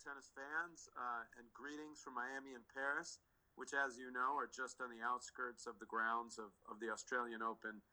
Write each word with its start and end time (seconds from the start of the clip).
tennis 0.00 0.32
fans, 0.32 0.88
uh, 0.96 1.24
and 1.36 1.44
greetings 1.52 2.00
from 2.00 2.16
Miami 2.16 2.56
and 2.56 2.64
Paris, 2.72 3.20
which, 3.56 3.76
as 3.76 4.00
you 4.00 4.08
know, 4.08 4.32
are 4.38 4.48
just 4.48 4.80
on 4.80 4.88
the 4.88 5.04
outskirts 5.04 5.68
of 5.68 5.76
the 5.76 5.88
grounds 5.88 6.40
of, 6.40 6.52
of 6.68 6.80
the 6.80 6.88
Australian 6.88 7.44
Open. 7.44 7.84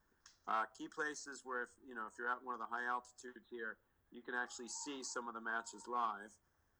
Uh, 0.47 0.65
key 0.73 0.87
places 0.87 1.43
where, 1.43 1.67
if 1.67 1.71
you 1.83 1.93
know, 1.93 2.07
if 2.07 2.15
you're 2.15 2.31
at 2.31 2.41
one 2.41 2.55
of 2.55 2.63
the 2.63 2.71
high 2.71 2.87
altitudes 2.87 3.45
here, 3.51 3.77
you 4.09 4.23
can 4.23 4.33
actually 4.33 4.71
see 4.71 5.03
some 5.05 5.29
of 5.29 5.35
the 5.35 5.43
matches 5.43 5.85
live. 5.85 6.33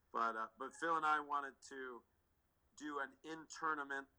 But 0.10 0.34
uh, 0.34 0.50
but 0.58 0.74
Phil 0.74 0.98
and 0.98 1.06
I 1.06 1.22
wanted 1.22 1.54
to 1.70 2.02
do 2.80 2.98
an 3.04 3.12
in 3.22 3.46
tournament 3.52 4.10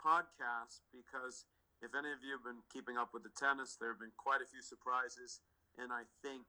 podcast 0.00 0.80
because 0.88 1.44
if 1.84 1.92
any 1.92 2.08
of 2.14 2.24
you 2.24 2.32
have 2.32 2.46
been 2.46 2.64
keeping 2.72 2.96
up 2.96 3.12
with 3.12 3.26
the 3.26 3.34
tennis, 3.36 3.76
there 3.76 3.92
have 3.92 4.00
been 4.00 4.14
quite 4.16 4.40
a 4.40 4.48
few 4.48 4.64
surprises, 4.64 5.44
and 5.76 5.92
I 5.92 6.08
think 6.24 6.48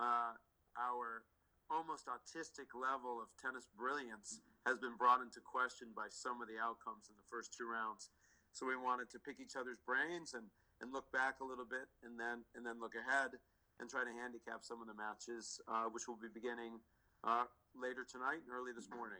uh, 0.00 0.38
our 0.80 1.26
almost 1.70 2.06
autistic 2.06 2.72
level 2.76 3.20
of 3.20 3.28
tennis 3.40 3.68
brilliance 3.76 4.40
has 4.66 4.78
been 4.78 4.96
brought 4.96 5.20
into 5.20 5.40
question 5.40 5.88
by 5.96 6.08
some 6.08 6.40
of 6.40 6.48
the 6.48 6.56
outcomes 6.60 7.08
in 7.08 7.16
the 7.16 7.26
first 7.28 7.52
two 7.52 7.68
rounds. 7.68 8.10
So 8.52 8.66
we 8.66 8.76
wanted 8.76 9.10
to 9.10 9.18
pick 9.18 9.40
each 9.40 9.56
other's 9.56 9.82
brains 9.82 10.34
and, 10.34 10.46
and 10.80 10.92
look 10.92 11.10
back 11.10 11.40
a 11.42 11.46
little 11.46 11.66
bit, 11.66 11.90
and 12.06 12.14
then 12.18 12.46
and 12.54 12.64
then 12.64 12.78
look 12.78 12.94
ahead 12.94 13.34
and 13.80 13.90
try 13.90 14.06
to 14.06 14.12
handicap 14.14 14.62
some 14.62 14.80
of 14.80 14.86
the 14.86 14.94
matches, 14.94 15.58
uh, 15.66 15.90
which 15.90 16.06
will 16.06 16.18
be 16.20 16.30
beginning 16.32 16.78
uh, 17.24 17.44
later 17.74 18.06
tonight 18.06 18.38
and 18.46 18.54
early 18.54 18.70
this 18.70 18.88
morning. 18.88 19.18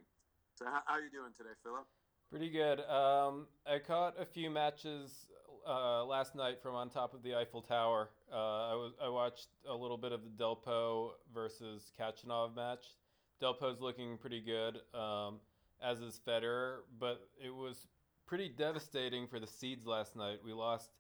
So 0.55 0.67
how, 0.67 0.83
how 0.87 0.95
are 0.95 1.03
you 1.03 1.11
doing 1.11 1.35
today, 1.37 1.59
Philip? 1.63 1.87
Pretty 2.31 2.51
good. 2.51 2.81
Um, 2.87 3.47
I 3.67 3.79
caught 3.79 4.15
a 4.19 4.25
few 4.25 4.51
matches 4.51 5.27
uh, 5.67 6.05
last 6.05 6.35
night 6.35 6.63
from 6.63 6.75
on 6.75 6.89
top 6.91 7.15
of 7.15 7.23
the 7.23 7.35
Eiffel 7.35 7.63
Tower. 7.63 8.11
Uh, 8.35 8.73
I 8.73 8.75
was 8.75 8.93
I 9.03 9.09
watched 9.09 9.49
a 9.69 9.75
little 9.75 9.97
bit 9.97 10.11
of 10.11 10.21
the 10.25 10.31
Delpo 10.31 11.11
versus 11.33 11.93
Khachanov 11.99 12.57
match. 12.57 12.85
Delpo's 13.41 13.81
looking 13.81 14.19
pretty 14.19 14.41
good, 14.41 14.79
um, 14.99 15.37
as 15.81 16.01
is 16.01 16.21
Federer, 16.27 16.79
but 16.99 17.29
it 17.43 17.55
was 17.55 17.87
pretty 18.27 18.49
devastating 18.49 19.29
for 19.29 19.39
the 19.39 19.47
seeds 19.47 19.87
last 19.87 20.17
night. 20.17 20.39
We 20.45 20.53
lost 20.53 20.91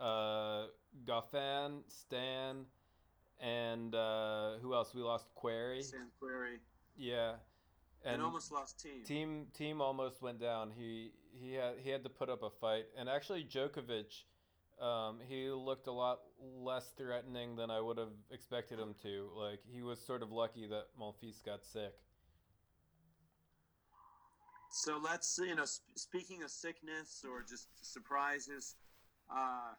uh, 0.00 0.66
Goffin, 1.04 1.80
Stan, 1.88 2.64
and 3.40 3.94
uh, 3.94 4.58
who 4.62 4.74
else? 4.74 4.94
We 4.94 5.02
lost 5.02 5.26
Querrey. 5.34 5.82
Stan 5.82 6.06
Querrey. 6.22 6.58
Yeah. 6.96 7.32
And, 8.04 8.14
and, 8.14 8.22
almost 8.22 8.52
lost 8.52 8.84
Thiem. 8.84 9.04
Team 9.04 9.46
Thiem 9.58 9.80
almost 9.80 10.22
went 10.22 10.40
down. 10.40 10.70
He 10.76 11.10
he 11.40 11.54
had 11.54 11.74
he 11.82 11.90
had 11.90 12.04
to 12.04 12.08
put 12.08 12.28
up 12.28 12.44
a 12.44 12.50
fight, 12.50 12.84
and 12.96 13.08
actually 13.08 13.44
Djokovic, 13.44 14.22
um, 14.80 15.18
he 15.28 15.48
looked 15.50 15.86
a 15.86 15.92
lot 15.92 16.20
less 16.40 16.92
threatening 16.96 17.56
than 17.56 17.70
I 17.70 17.80
would 17.80 17.98
have 17.98 18.12
expected 18.30 18.78
him 18.78 18.94
to. 19.02 19.28
Like 19.36 19.60
he 19.70 19.82
was 19.82 20.00
sort 20.00 20.22
of 20.22 20.30
lucky 20.30 20.66
that 20.68 20.86
Monfils 21.00 21.44
got 21.44 21.64
sick. 21.64 21.94
So 24.70 25.00
let's 25.02 25.38
you 25.42 25.54
know, 25.54 25.64
sp- 25.66 25.96
speaking 25.96 26.42
of 26.42 26.50
sickness 26.50 27.24
or 27.28 27.42
just 27.42 27.68
surprises, 27.82 28.76
uh, 29.30 29.74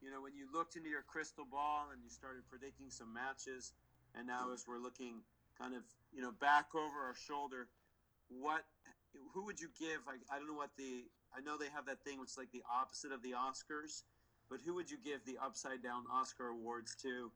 you 0.00 0.10
know, 0.10 0.22
when 0.22 0.34
you 0.34 0.46
looked 0.52 0.76
into 0.76 0.88
your 0.88 1.02
crystal 1.02 1.44
ball 1.50 1.88
and 1.92 2.02
you 2.02 2.10
started 2.10 2.42
predicting 2.48 2.88
some 2.88 3.12
matches, 3.12 3.72
and 4.14 4.26
now 4.26 4.52
as 4.54 4.64
we're 4.66 4.78
looking 4.78 5.20
kind 5.58 5.74
of 5.74 5.82
you 6.12 6.22
know 6.22 6.32
back 6.40 6.74
over 6.74 7.04
our 7.04 7.14
shoulder, 7.14 7.68
what 8.28 8.64
who 9.34 9.44
would 9.44 9.60
you 9.60 9.68
give? 9.78 10.00
Like 10.06 10.20
I 10.30 10.38
don't 10.38 10.46
know 10.46 10.54
what 10.54 10.70
the 10.78 11.04
I 11.36 11.40
know 11.40 11.56
they 11.56 11.70
have 11.74 11.86
that 11.86 12.02
thing 12.04 12.20
which 12.20 12.30
is 12.30 12.38
like 12.38 12.50
the 12.52 12.62
opposite 12.70 13.12
of 13.12 13.22
the 13.22 13.32
Oscars, 13.32 14.02
but 14.48 14.60
who 14.64 14.74
would 14.74 14.90
you 14.90 14.98
give 15.02 15.24
the 15.24 15.38
upside 15.42 15.82
down 15.82 16.04
Oscar 16.12 16.48
awards 16.48 16.96
to, 17.02 17.30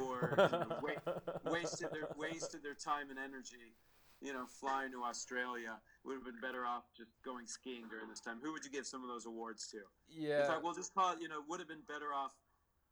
or 0.00 0.34
you 0.36 0.58
know, 0.58 0.76
wa- 0.82 1.12
wasted 1.50 1.88
their 1.92 2.08
wasted 2.16 2.62
their 2.62 2.74
time 2.74 3.10
and 3.10 3.18
energy? 3.18 3.74
You 4.20 4.32
know, 4.32 4.46
flying 4.46 4.90
to 4.92 5.04
Australia 5.04 5.78
would 6.04 6.14
have 6.14 6.24
been 6.24 6.40
better 6.42 6.66
off 6.66 6.84
just 6.96 7.10
going 7.24 7.46
skiing 7.46 7.84
during 7.88 8.08
this 8.08 8.20
time. 8.20 8.38
Who 8.42 8.52
would 8.52 8.64
you 8.64 8.70
give 8.70 8.84
some 8.84 9.02
of 9.02 9.08
those 9.08 9.26
awards 9.26 9.68
to? 9.68 9.78
Yeah, 10.10 10.46
fact, 10.46 10.62
we'll 10.64 10.74
just 10.74 10.92
call 10.92 11.12
it. 11.12 11.20
You 11.20 11.28
know, 11.28 11.40
would 11.48 11.60
have 11.60 11.68
been 11.68 11.86
better 11.86 12.12
off 12.12 12.34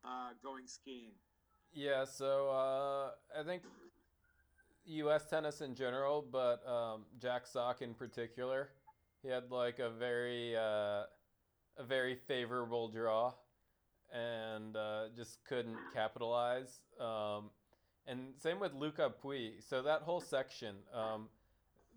uh, 0.04 0.30
going 0.42 0.66
skiing. 0.66 1.12
Yeah, 1.72 2.04
so 2.04 2.48
uh, 2.50 3.38
I 3.38 3.42
think 3.44 3.62
U.S. 4.86 5.26
tennis 5.28 5.60
in 5.60 5.74
general, 5.74 6.24
but 6.30 6.66
um, 6.66 7.04
Jack 7.20 7.46
Sock 7.46 7.82
in 7.82 7.92
particular. 7.92 8.70
He 9.22 9.28
had 9.28 9.50
like 9.50 9.78
a 9.78 9.90
very 9.90 10.56
uh, 10.56 11.04
a 11.78 11.84
very 11.86 12.14
favorable 12.14 12.88
draw, 12.88 13.32
and 14.12 14.76
uh, 14.76 15.04
just 15.16 15.44
couldn't 15.44 15.78
capitalize. 15.94 16.80
Um, 17.00 17.50
and 18.06 18.34
same 18.38 18.60
with 18.60 18.72
Lucas 18.74 19.12
Pouille. 19.22 19.62
So 19.68 19.82
that 19.82 20.02
whole 20.02 20.20
section, 20.20 20.76
um, 20.94 21.28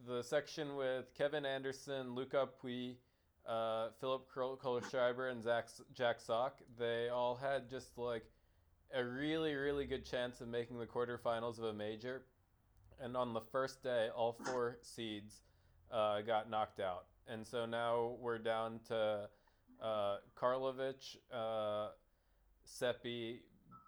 the 0.07 0.23
section 0.23 0.75
with 0.75 1.13
Kevin 1.15 1.45
Anderson, 1.45 2.15
Lucas 2.15 2.49
Pouille, 2.61 2.95
uh, 3.47 3.89
Philip 3.99 4.27
Kohlschreiber, 4.33 5.31
and 5.31 5.43
Zach, 5.43 5.67
Jack 5.93 6.19
Sock, 6.19 6.59
they 6.79 7.09
all 7.09 7.35
had 7.35 7.69
just 7.69 7.97
like 7.97 8.25
a 8.93 9.03
really, 9.03 9.53
really 9.53 9.85
good 9.85 10.03
chance 10.03 10.41
of 10.41 10.47
making 10.47 10.79
the 10.79 10.85
quarterfinals 10.87 11.59
of 11.59 11.65
a 11.65 11.73
major 11.73 12.23
and 13.01 13.15
on 13.15 13.33
the 13.33 13.41
first 13.41 13.81
day, 13.83 14.09
all 14.15 14.37
four 14.45 14.77
seeds 14.81 15.41
uh, 15.91 16.21
got 16.21 16.49
knocked 16.49 16.79
out, 16.79 17.05
and 17.27 17.45
so 17.45 17.65
now 17.65 18.15
we're 18.19 18.37
down 18.37 18.79
to 18.87 19.29
uh, 19.81 20.17
Karlovic, 20.39 21.17
uh, 21.33 21.89
Seppi, 22.63 23.41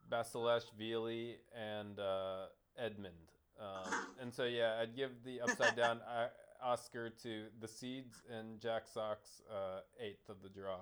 Basilashvili, 0.09 1.35
and 1.55 1.99
uh, 1.99 2.45
Edmund. 2.77 3.13
Um, 3.59 3.93
and 4.19 4.33
so 4.33 4.45
yeah, 4.45 4.79
I'd 4.81 4.95
give 4.95 5.11
the 5.23 5.41
upside 5.41 5.75
down 5.75 5.99
uh, 6.09 6.27
Oscar 6.63 7.09
to 7.23 7.45
the 7.59 7.67
seeds 7.67 8.21
and 8.29 8.59
Jack 8.59 8.83
Sock's 8.91 9.41
uh, 9.49 9.81
eighth 9.99 10.29
of 10.29 10.41
the 10.41 10.49
draw. 10.49 10.79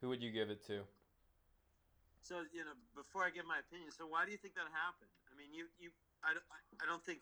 Who 0.00 0.08
would 0.08 0.22
you 0.22 0.30
give 0.30 0.50
it 0.50 0.64
to? 0.66 0.80
So 2.22 2.46
you 2.54 2.64
know, 2.64 2.78
before 2.94 3.24
I 3.24 3.30
give 3.30 3.44
my 3.46 3.58
opinion, 3.58 3.90
so 3.90 4.06
why 4.06 4.24
do 4.24 4.30
you 4.30 4.38
think 4.38 4.54
that 4.54 4.70
happened? 4.72 5.10
I 5.26 5.36
mean, 5.36 5.52
you 5.52 5.66
you 5.80 5.90
I, 6.22 6.38
I 6.80 6.86
don't 6.86 7.04
think 7.04 7.20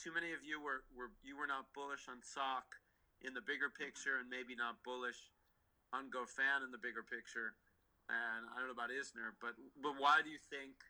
too 0.00 0.16
many 0.16 0.32
of 0.32 0.40
you 0.40 0.56
were, 0.56 0.80
were 0.96 1.12
you 1.20 1.36
were 1.36 1.46
not 1.46 1.68
bullish 1.76 2.08
on 2.08 2.24
Sock 2.24 2.80
in 3.20 3.36
the 3.36 3.44
bigger 3.44 3.68
picture, 3.68 4.16
and 4.16 4.32
maybe 4.32 4.56
not 4.56 4.80
bullish 4.80 5.28
on 5.92 6.08
Goffin 6.08 6.64
in 6.64 6.72
the 6.72 6.80
bigger 6.80 7.04
picture. 7.04 7.52
And 8.08 8.48
I 8.48 8.58
don't 8.58 8.72
know 8.72 8.74
about 8.74 8.88
Isner, 8.88 9.36
but 9.44 9.54
but 9.78 10.00
why 10.00 10.24
do 10.24 10.32
you 10.32 10.40
think 10.40 10.80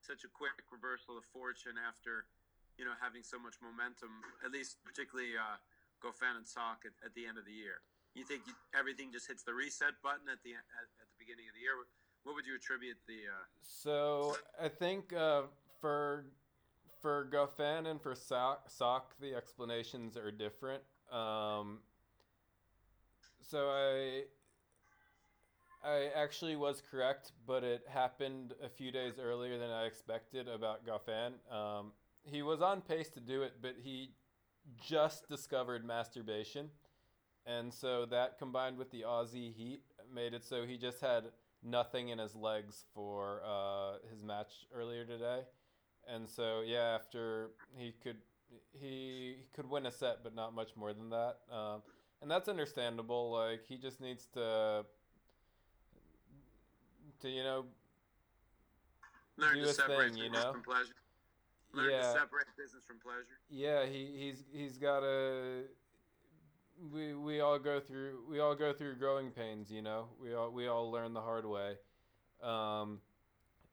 such 0.00 0.22
a 0.22 0.30
quick 0.30 0.54
reversal 0.70 1.18
of 1.18 1.26
fortune 1.34 1.76
after 1.76 2.30
you 2.78 2.86
know 2.86 2.94
having 3.02 3.26
so 3.26 3.42
much 3.42 3.58
momentum, 3.58 4.22
at 4.46 4.54
least 4.54 4.78
particularly 4.86 5.34
uh, 5.34 5.58
Goffin 5.98 6.38
and 6.38 6.46
Sock 6.46 6.86
at, 6.86 6.94
at 7.02 7.12
the 7.18 7.26
end 7.26 7.36
of 7.36 7.44
the 7.44 7.52
year? 7.52 7.82
You 8.14 8.22
think 8.22 8.46
everything 8.70 9.10
just 9.10 9.26
hits 9.26 9.42
the 9.42 9.52
reset 9.52 9.98
button 10.00 10.30
at 10.30 10.40
the 10.46 10.54
at, 10.54 10.86
at 11.02 11.08
the 11.10 11.18
beginning 11.18 11.50
of 11.50 11.58
the 11.58 11.62
year? 11.66 11.74
What 12.22 12.38
would 12.38 12.46
you 12.46 12.54
attribute 12.54 13.02
the? 13.10 13.26
Uh... 13.26 13.44
So 13.66 14.38
I 14.56 14.70
think 14.70 15.10
uh, 15.10 15.50
for 15.82 16.24
for 17.00 17.28
Goffin 17.32 17.86
and 17.86 18.00
for 18.00 18.14
Sock, 18.14 18.68
Sock, 18.68 19.14
the 19.20 19.34
explanations 19.34 20.16
are 20.16 20.30
different. 20.30 20.82
Um, 21.12 21.78
so 23.40 23.68
I 23.68 24.24
I 25.82 26.10
actually 26.14 26.56
was 26.56 26.82
correct, 26.90 27.32
but 27.46 27.64
it 27.64 27.82
happened 27.88 28.52
a 28.62 28.68
few 28.68 28.92
days 28.92 29.14
earlier 29.18 29.58
than 29.58 29.70
I 29.70 29.86
expected 29.86 30.46
about 30.46 30.86
Goffin. 30.86 31.32
Um, 31.50 31.92
he 32.22 32.42
was 32.42 32.60
on 32.60 32.82
pace 32.82 33.08
to 33.10 33.20
do 33.20 33.42
it, 33.42 33.54
but 33.62 33.76
he 33.82 34.10
just 34.86 35.28
discovered 35.28 35.84
masturbation. 35.84 36.68
And 37.46 37.72
so 37.72 38.04
that 38.06 38.38
combined 38.38 38.76
with 38.76 38.90
the 38.90 39.02
Aussie 39.08 39.54
heat 39.54 39.80
made 40.12 40.34
it 40.34 40.44
so 40.44 40.66
he 40.66 40.76
just 40.76 41.00
had 41.00 41.24
nothing 41.62 42.10
in 42.10 42.18
his 42.18 42.34
legs 42.34 42.84
for 42.94 43.40
uh, 43.46 43.94
his 44.12 44.22
match 44.22 44.66
earlier 44.74 45.04
today 45.04 45.40
and 46.12 46.28
so 46.28 46.62
yeah, 46.66 46.96
after 46.98 47.50
he 47.76 47.94
could 48.02 48.16
he, 48.72 48.86
he 48.86 49.36
could 49.54 49.68
win 49.68 49.86
a 49.86 49.90
set, 49.90 50.22
but 50.22 50.34
not 50.34 50.54
much 50.54 50.70
more 50.76 50.92
than 50.92 51.10
that. 51.10 51.36
Um, 51.52 51.82
and 52.22 52.30
that's 52.30 52.48
understandable. 52.48 53.30
Like 53.32 53.62
he 53.68 53.76
just 53.76 54.00
needs 54.00 54.26
to 54.34 54.84
to 57.20 57.28
you 57.28 57.42
know 57.42 57.66
learn 59.36 59.54
do 59.54 59.62
to 59.62 59.72
separate 59.72 60.14
thing, 60.14 60.22
you 60.22 60.30
know? 60.30 60.52
from 60.52 60.62
pleasure. 60.62 60.94
Learn 61.72 61.90
yeah. 61.90 61.98
to 61.98 62.12
separate 62.12 62.46
business 62.58 62.82
from 62.86 62.98
pleasure. 62.98 63.38
Yeah, 63.48 63.86
he, 63.86 64.10
he's 64.16 64.44
he's 64.52 64.78
got 64.78 65.02
a. 65.02 65.62
We 66.92 67.14
we 67.14 67.40
all 67.40 67.58
go 67.58 67.78
through 67.78 68.20
we 68.28 68.40
all 68.40 68.54
go 68.54 68.72
through 68.72 68.96
growing 68.96 69.30
pains, 69.30 69.70
you 69.70 69.82
know. 69.82 70.06
We 70.20 70.34
all 70.34 70.50
we 70.50 70.66
all 70.66 70.90
learn 70.90 71.12
the 71.12 71.20
hard 71.20 71.44
way, 71.44 71.74
um, 72.42 73.00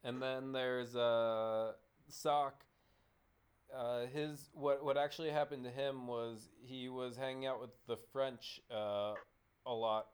and 0.03 0.21
then 0.21 0.51
there's 0.51 0.95
uh 0.95 1.71
Sock, 2.09 2.63
uh, 3.75 4.05
his 4.07 4.49
what 4.53 4.83
what 4.83 4.97
actually 4.97 5.29
happened 5.29 5.63
to 5.63 5.69
him 5.69 6.07
was 6.07 6.49
he 6.61 6.89
was 6.89 7.17
hanging 7.17 7.45
out 7.45 7.59
with 7.59 7.71
the 7.87 7.97
French 8.13 8.61
uh, 8.71 9.13
a 9.65 9.73
lot 9.73 10.07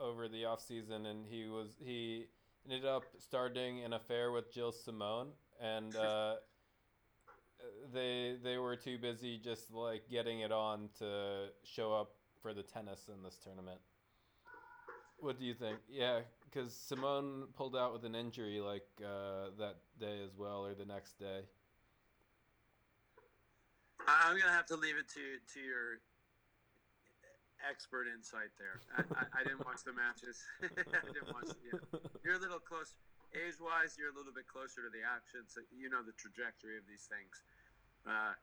over 0.00 0.28
the 0.28 0.44
off 0.44 0.60
season, 0.60 1.06
and 1.06 1.24
he 1.26 1.46
was 1.46 1.68
he 1.78 2.26
ended 2.64 2.84
up 2.84 3.04
starting 3.18 3.84
an 3.84 3.92
affair 3.92 4.32
with 4.32 4.52
Gilles 4.52 4.82
Simon, 4.84 5.28
and 5.60 5.94
uh, 5.96 6.34
they 7.92 8.36
they 8.42 8.56
were 8.58 8.76
too 8.76 8.98
busy 8.98 9.38
just 9.38 9.72
like 9.72 10.02
getting 10.10 10.40
it 10.40 10.52
on 10.52 10.88
to 10.98 11.48
show 11.64 11.92
up 11.92 12.12
for 12.42 12.54
the 12.54 12.62
tennis 12.62 13.08
in 13.08 13.22
this 13.22 13.38
tournament. 13.42 13.80
What 15.18 15.38
do 15.38 15.44
you 15.44 15.54
think? 15.54 15.78
Yeah, 15.88 16.20
because 16.50 16.74
Simon 16.74 17.46
pulled 17.56 17.76
out 17.76 17.92
with 17.92 18.04
an 18.04 18.14
injury 18.14 18.60
like 18.60 18.86
uh, 19.00 19.54
that 19.58 19.76
day 19.98 20.20
as 20.24 20.36
well, 20.36 20.66
or 20.66 20.74
the 20.74 20.84
next 20.84 21.18
day. 21.18 21.46
I'm 24.08 24.38
gonna 24.38 24.52
have 24.52 24.66
to 24.66 24.76
leave 24.76 24.96
it 24.96 25.08
to 25.14 25.38
to 25.54 25.60
your 25.60 26.02
expert 27.62 28.08
insight 28.08 28.50
there. 28.56 28.80
I, 28.96 29.04
I, 29.14 29.24
I 29.40 29.44
didn't 29.44 29.62
watch 29.64 29.84
the 29.84 29.92
matches. 29.92 30.40
I 30.64 31.06
didn't 31.12 31.30
watch. 31.30 31.52
You're 32.24 32.40
a 32.40 32.42
little 32.42 32.60
close 32.60 32.96
age 33.36 33.60
wise. 33.60 33.94
You're 34.00 34.10
a 34.10 34.16
little 34.16 34.34
bit 34.34 34.48
closer 34.48 34.82
to 34.82 34.90
the 34.90 35.04
action, 35.04 35.46
so 35.46 35.60
you 35.70 35.92
know 35.92 36.02
the 36.02 36.16
trajectory 36.16 36.80
of 36.80 36.84
these 36.88 37.06
things. 37.06 37.34
Uh, 38.08 38.34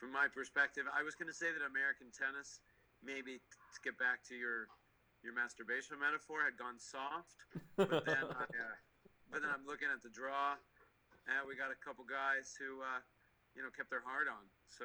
from 0.00 0.10
my 0.10 0.26
perspective, 0.26 0.88
I 0.90 1.04
was 1.06 1.14
going 1.14 1.30
to 1.30 1.36
say 1.36 1.54
that 1.54 1.62
American 1.62 2.10
tennis, 2.10 2.58
maybe 3.04 3.38
to 3.38 3.78
get 3.86 3.94
back 4.00 4.24
to 4.26 4.34
your 4.34 4.66
your 5.22 5.34
masturbation 5.34 5.98
metaphor, 5.98 6.42
had 6.42 6.58
gone 6.58 6.78
soft, 6.78 7.46
but 7.78 8.04
then 8.04 8.26
I, 8.26 8.44
uh, 8.44 8.76
but 9.30 9.40
then 9.40 9.50
I'm 9.50 9.64
looking 9.66 9.88
at 9.88 10.02
the 10.02 10.10
draw, 10.10 10.58
and 11.30 11.46
we 11.46 11.54
got 11.54 11.70
a 11.70 11.78
couple 11.78 12.04
guys 12.04 12.58
who, 12.58 12.82
uh, 12.82 13.00
you 13.54 13.62
know, 13.62 13.70
kept 13.70 13.88
their 13.88 14.02
heart 14.02 14.26
on. 14.26 14.44
So 14.66 14.84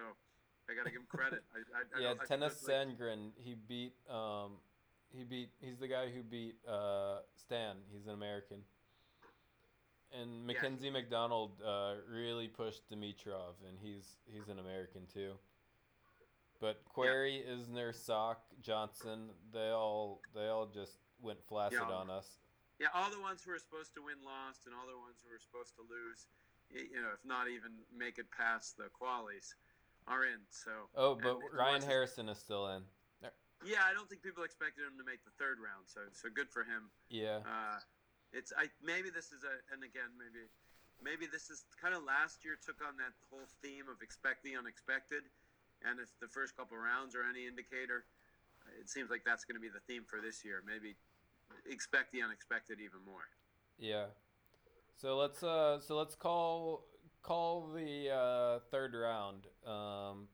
I 0.70 0.76
got 0.78 0.86
to 0.86 0.92
give 0.92 1.02
him 1.02 1.10
credit. 1.10 1.44
I, 1.52 1.60
I, 1.74 1.82
yeah, 2.02 2.14
I, 2.16 2.26
Tennys 2.26 2.56
Sandgren. 2.62 3.34
He 3.36 3.56
beat. 3.56 3.94
Um, 4.10 4.62
he 5.10 5.24
beat. 5.24 5.50
He's 5.60 5.78
the 5.78 5.88
guy 5.88 6.08
who 6.14 6.22
beat 6.24 6.56
uh, 6.68 7.26
Stan. 7.36 7.76
He's 7.92 8.08
an 8.08 8.14
American. 8.14 8.62
And 10.14 10.48
Mackenzie 10.48 10.88
yeah. 10.88 10.94
McDonald 10.94 11.52
uh, 11.66 11.96
really 12.10 12.48
pushed 12.48 12.90
Dimitrov, 12.90 13.60
and 13.68 13.78
he's 13.82 14.18
he's 14.32 14.48
an 14.48 14.60
American 14.60 15.02
too. 15.14 15.34
But 16.60 16.82
Querrey, 16.96 17.44
yeah. 17.46 17.54
Isner, 17.54 17.94
Sock, 17.94 18.42
Johnson, 18.62 19.30
they 19.54 19.70
all 19.70 20.22
they 20.34 20.48
all 20.48 20.66
just 20.66 20.98
went 21.22 21.40
flaccid 21.48 21.82
yeah. 21.88 21.96
on 21.96 22.10
us. 22.10 22.40
Yeah, 22.80 22.88
all 22.94 23.10
the 23.10 23.22
ones 23.22 23.42
who 23.44 23.52
were 23.52 23.60
supposed 23.60 23.94
to 23.96 24.02
win 24.02 24.22
lost, 24.26 24.66
and 24.66 24.74
all 24.74 24.86
the 24.86 24.98
ones 24.98 25.18
who 25.26 25.34
were 25.34 25.42
supposed 25.42 25.74
to 25.78 25.84
lose, 25.90 26.30
you 26.70 27.02
know, 27.02 27.10
if 27.14 27.26
not 27.26 27.50
even 27.50 27.74
make 27.90 28.18
it 28.18 28.30
past 28.30 28.78
the 28.78 28.90
qualies, 28.94 29.54
are 30.08 30.26
in. 30.26 30.42
So. 30.50 30.72
Oh, 30.94 31.18
but 31.18 31.38
Ryan 31.54 31.82
Harrison 31.82 32.30
is 32.30 32.38
still 32.38 32.68
in. 32.74 32.84
Yeah, 33.66 33.82
I 33.90 33.94
don't 33.98 34.06
think 34.06 34.22
people 34.22 34.46
expected 34.46 34.86
him 34.86 35.02
to 35.02 35.06
make 35.06 35.26
the 35.26 35.34
third 35.42 35.58
round, 35.58 35.90
so 35.90 36.06
so 36.14 36.30
good 36.30 36.46
for 36.46 36.62
him. 36.62 36.94
Yeah. 37.10 37.42
Uh, 37.42 37.82
it's 38.30 38.54
I 38.54 38.70
maybe 38.86 39.10
this 39.10 39.34
is 39.34 39.42
a 39.42 39.56
and 39.74 39.82
again 39.82 40.14
maybe 40.14 40.46
maybe 41.02 41.26
this 41.26 41.50
is 41.50 41.66
kind 41.74 41.98
of 41.98 42.06
last 42.06 42.46
year 42.46 42.54
took 42.54 42.78
on 42.86 42.98
that 43.02 43.18
whole 43.34 43.50
theme 43.66 43.90
of 43.90 44.06
expect 44.06 44.46
the 44.46 44.54
unexpected 44.54 45.26
and 45.84 46.00
if 46.00 46.10
the 46.20 46.28
first 46.28 46.56
couple 46.56 46.78
rounds 46.78 47.16
are 47.16 47.24
any 47.28 47.48
indicator, 47.48 48.06
it 48.80 48.90
seems 48.90 49.10
like 49.10 49.24
that's 49.26 49.46
going 49.46 49.56
to 49.56 49.62
be 49.62 49.70
the 49.70 49.84
theme 49.88 50.04
for 50.06 50.20
this 50.22 50.44
year. 50.44 50.64
Maybe 50.66 50.96
expect 51.70 52.12
the 52.12 52.22
unexpected 52.22 52.80
even 52.80 53.04
more. 53.06 53.28
Yeah. 53.80 54.06
So 54.98 55.18
let's 55.18 55.44
uh 55.44 55.80
so 55.80 55.98
let's 55.98 56.16
call 56.16 56.86
call 57.22 57.68
the 57.76 58.08
uh, 58.08 58.60
third 58.72 58.96
round. 58.96 59.52
Um, 59.68 60.32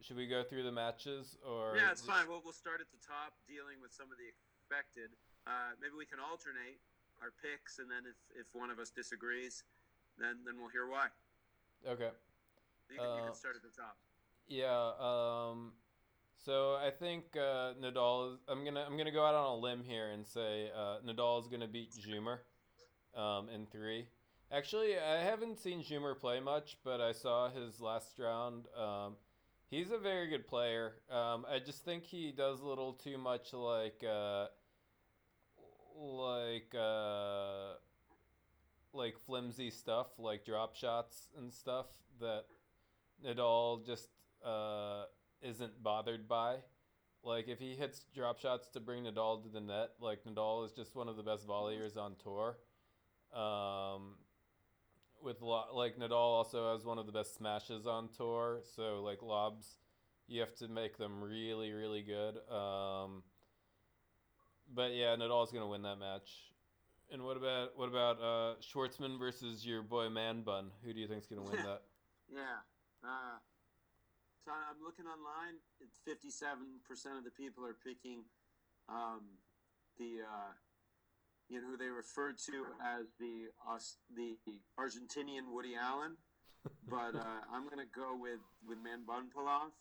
should 0.00 0.16
we 0.16 0.26
go 0.26 0.42
through 0.42 0.64
the 0.64 0.72
matches 0.72 1.36
or? 1.44 1.76
Yeah, 1.76 1.92
it's 1.92 2.00
fine. 2.00 2.24
We'll 2.28 2.40
we'll 2.42 2.56
start 2.56 2.80
at 2.80 2.88
the 2.88 3.02
top, 3.04 3.36
dealing 3.46 3.76
with 3.84 3.92
some 3.92 4.08
of 4.10 4.16
the 4.16 4.32
expected. 4.32 5.12
Uh, 5.46 5.76
maybe 5.80 5.94
we 5.96 6.08
can 6.08 6.18
alternate 6.18 6.80
our 7.20 7.32
picks, 7.44 7.78
and 7.78 7.90
then 7.90 8.08
if, 8.08 8.16
if 8.34 8.48
one 8.56 8.70
of 8.72 8.78
us 8.78 8.90
disagrees, 8.90 9.64
then 10.16 10.40
then 10.48 10.56
we'll 10.56 10.72
hear 10.72 10.88
why. 10.88 11.12
Okay. 11.84 12.10
You 12.88 12.96
can, 12.96 13.04
you 13.04 13.22
can 13.28 13.36
uh, 13.36 13.36
start 13.36 13.54
at 13.54 13.62
the 13.62 13.74
top. 13.76 14.00
Yeah. 14.48 14.92
Um, 14.98 15.72
so 16.44 16.74
I 16.74 16.90
think 16.90 17.24
uh, 17.36 17.74
Nadal 17.80 18.32
is. 18.32 18.38
I'm 18.48 18.64
gonna 18.64 18.84
I'm 18.86 18.96
gonna 18.96 19.12
go 19.12 19.24
out 19.24 19.34
on 19.34 19.44
a 19.44 19.56
limb 19.56 19.82
here 19.84 20.08
and 20.08 20.26
say 20.26 20.70
uh, 20.74 20.96
Nadal 21.06 21.40
is 21.42 21.48
gonna 21.48 21.68
beat 21.68 21.92
Dzumhur 21.92 22.38
um, 23.20 23.48
in 23.50 23.66
three. 23.66 24.06
Actually, 24.50 24.98
I 24.98 25.22
haven't 25.22 25.58
seen 25.58 25.82
Dzumhur 25.82 26.18
play 26.18 26.40
much, 26.40 26.78
but 26.82 27.00
I 27.02 27.12
saw 27.12 27.50
his 27.50 27.80
last 27.80 28.18
round. 28.18 28.64
Um, 28.74 29.16
he's 29.70 29.90
a 29.90 29.98
very 29.98 30.28
good 30.28 30.46
player. 30.46 30.94
Um, 31.10 31.44
I 31.50 31.58
just 31.58 31.84
think 31.84 32.04
he 32.04 32.32
does 32.32 32.60
a 32.60 32.66
little 32.66 32.94
too 32.94 33.18
much 33.18 33.52
like 33.52 34.02
uh, 34.08 34.46
like 35.94 36.74
uh, 36.74 37.74
like 38.94 39.16
flimsy 39.26 39.70
stuff, 39.70 40.06
like 40.18 40.46
drop 40.46 40.74
shots 40.74 41.28
and 41.36 41.52
stuff 41.52 41.86
that 42.20 42.44
Nadal 43.22 43.84
just 43.84 44.08
uh, 44.44 45.04
isn't 45.42 45.82
bothered 45.82 46.28
by. 46.28 46.56
Like 47.22 47.48
if 47.48 47.58
he 47.58 47.74
hits 47.74 48.04
drop 48.14 48.38
shots 48.38 48.68
to 48.70 48.80
bring 48.80 49.04
Nadal 49.04 49.42
to 49.42 49.48
the 49.48 49.60
net, 49.60 49.90
like 50.00 50.20
Nadal 50.24 50.64
is 50.64 50.72
just 50.72 50.94
one 50.94 51.08
of 51.08 51.16
the 51.16 51.22
best 51.22 51.46
volleyers 51.46 51.96
on 51.96 52.14
tour. 52.22 52.56
Um, 53.34 54.14
with 55.22 55.42
lo- 55.42 55.74
like 55.74 55.98
Nadal 55.98 56.12
also 56.12 56.72
has 56.72 56.84
one 56.84 56.98
of 56.98 57.06
the 57.06 57.12
best 57.12 57.36
smashes 57.36 57.86
on 57.86 58.08
tour, 58.16 58.60
so 58.76 59.02
like 59.02 59.22
lobs, 59.22 59.78
you 60.28 60.40
have 60.40 60.54
to 60.56 60.68
make 60.68 60.96
them 60.96 61.22
really 61.22 61.72
really 61.72 62.02
good. 62.02 62.36
Um, 62.52 63.22
but 64.72 64.94
yeah, 64.94 65.16
Nadal's 65.16 65.50
gonna 65.50 65.66
win 65.68 65.82
that 65.82 65.96
match. 65.98 66.30
And 67.10 67.24
what 67.24 67.36
about 67.36 67.76
what 67.76 67.88
about 67.88 68.20
uh, 68.20 68.54
Schwartzman 68.60 69.18
versus 69.18 69.66
your 69.66 69.82
boy 69.82 70.08
Man 70.08 70.42
Bun? 70.42 70.70
Who 70.84 70.92
do 70.92 71.00
you 71.00 71.08
think's 71.08 71.26
gonna 71.26 71.42
win 71.42 71.56
that? 71.64 71.82
yeah. 72.32 72.60
Uh, 73.02 73.38
so 74.48 74.56
I'm 74.56 74.80
looking 74.80 75.04
online. 75.04 75.60
Fifty-seven 76.08 76.80
percent 76.88 77.20
of 77.20 77.24
the 77.24 77.30
people 77.36 77.68
are 77.68 77.76
picking 77.76 78.24
um, 78.88 79.36
the 80.00 80.24
uh, 80.24 80.52
you 81.52 81.60
know 81.60 81.68
who 81.68 81.76
they 81.76 81.92
refer 81.92 82.32
to 82.32 82.56
as 82.80 83.12
the 83.20 83.52
uh, 83.68 83.76
the 84.16 84.40
Argentinian 84.80 85.52
Woody 85.52 85.76
Allen, 85.76 86.16
but 86.88 87.12
uh, 87.12 87.44
I'm 87.52 87.68
gonna 87.68 87.92
go 87.92 88.16
with 88.16 88.40
with 88.64 88.78
Manbunpalov, 88.80 89.76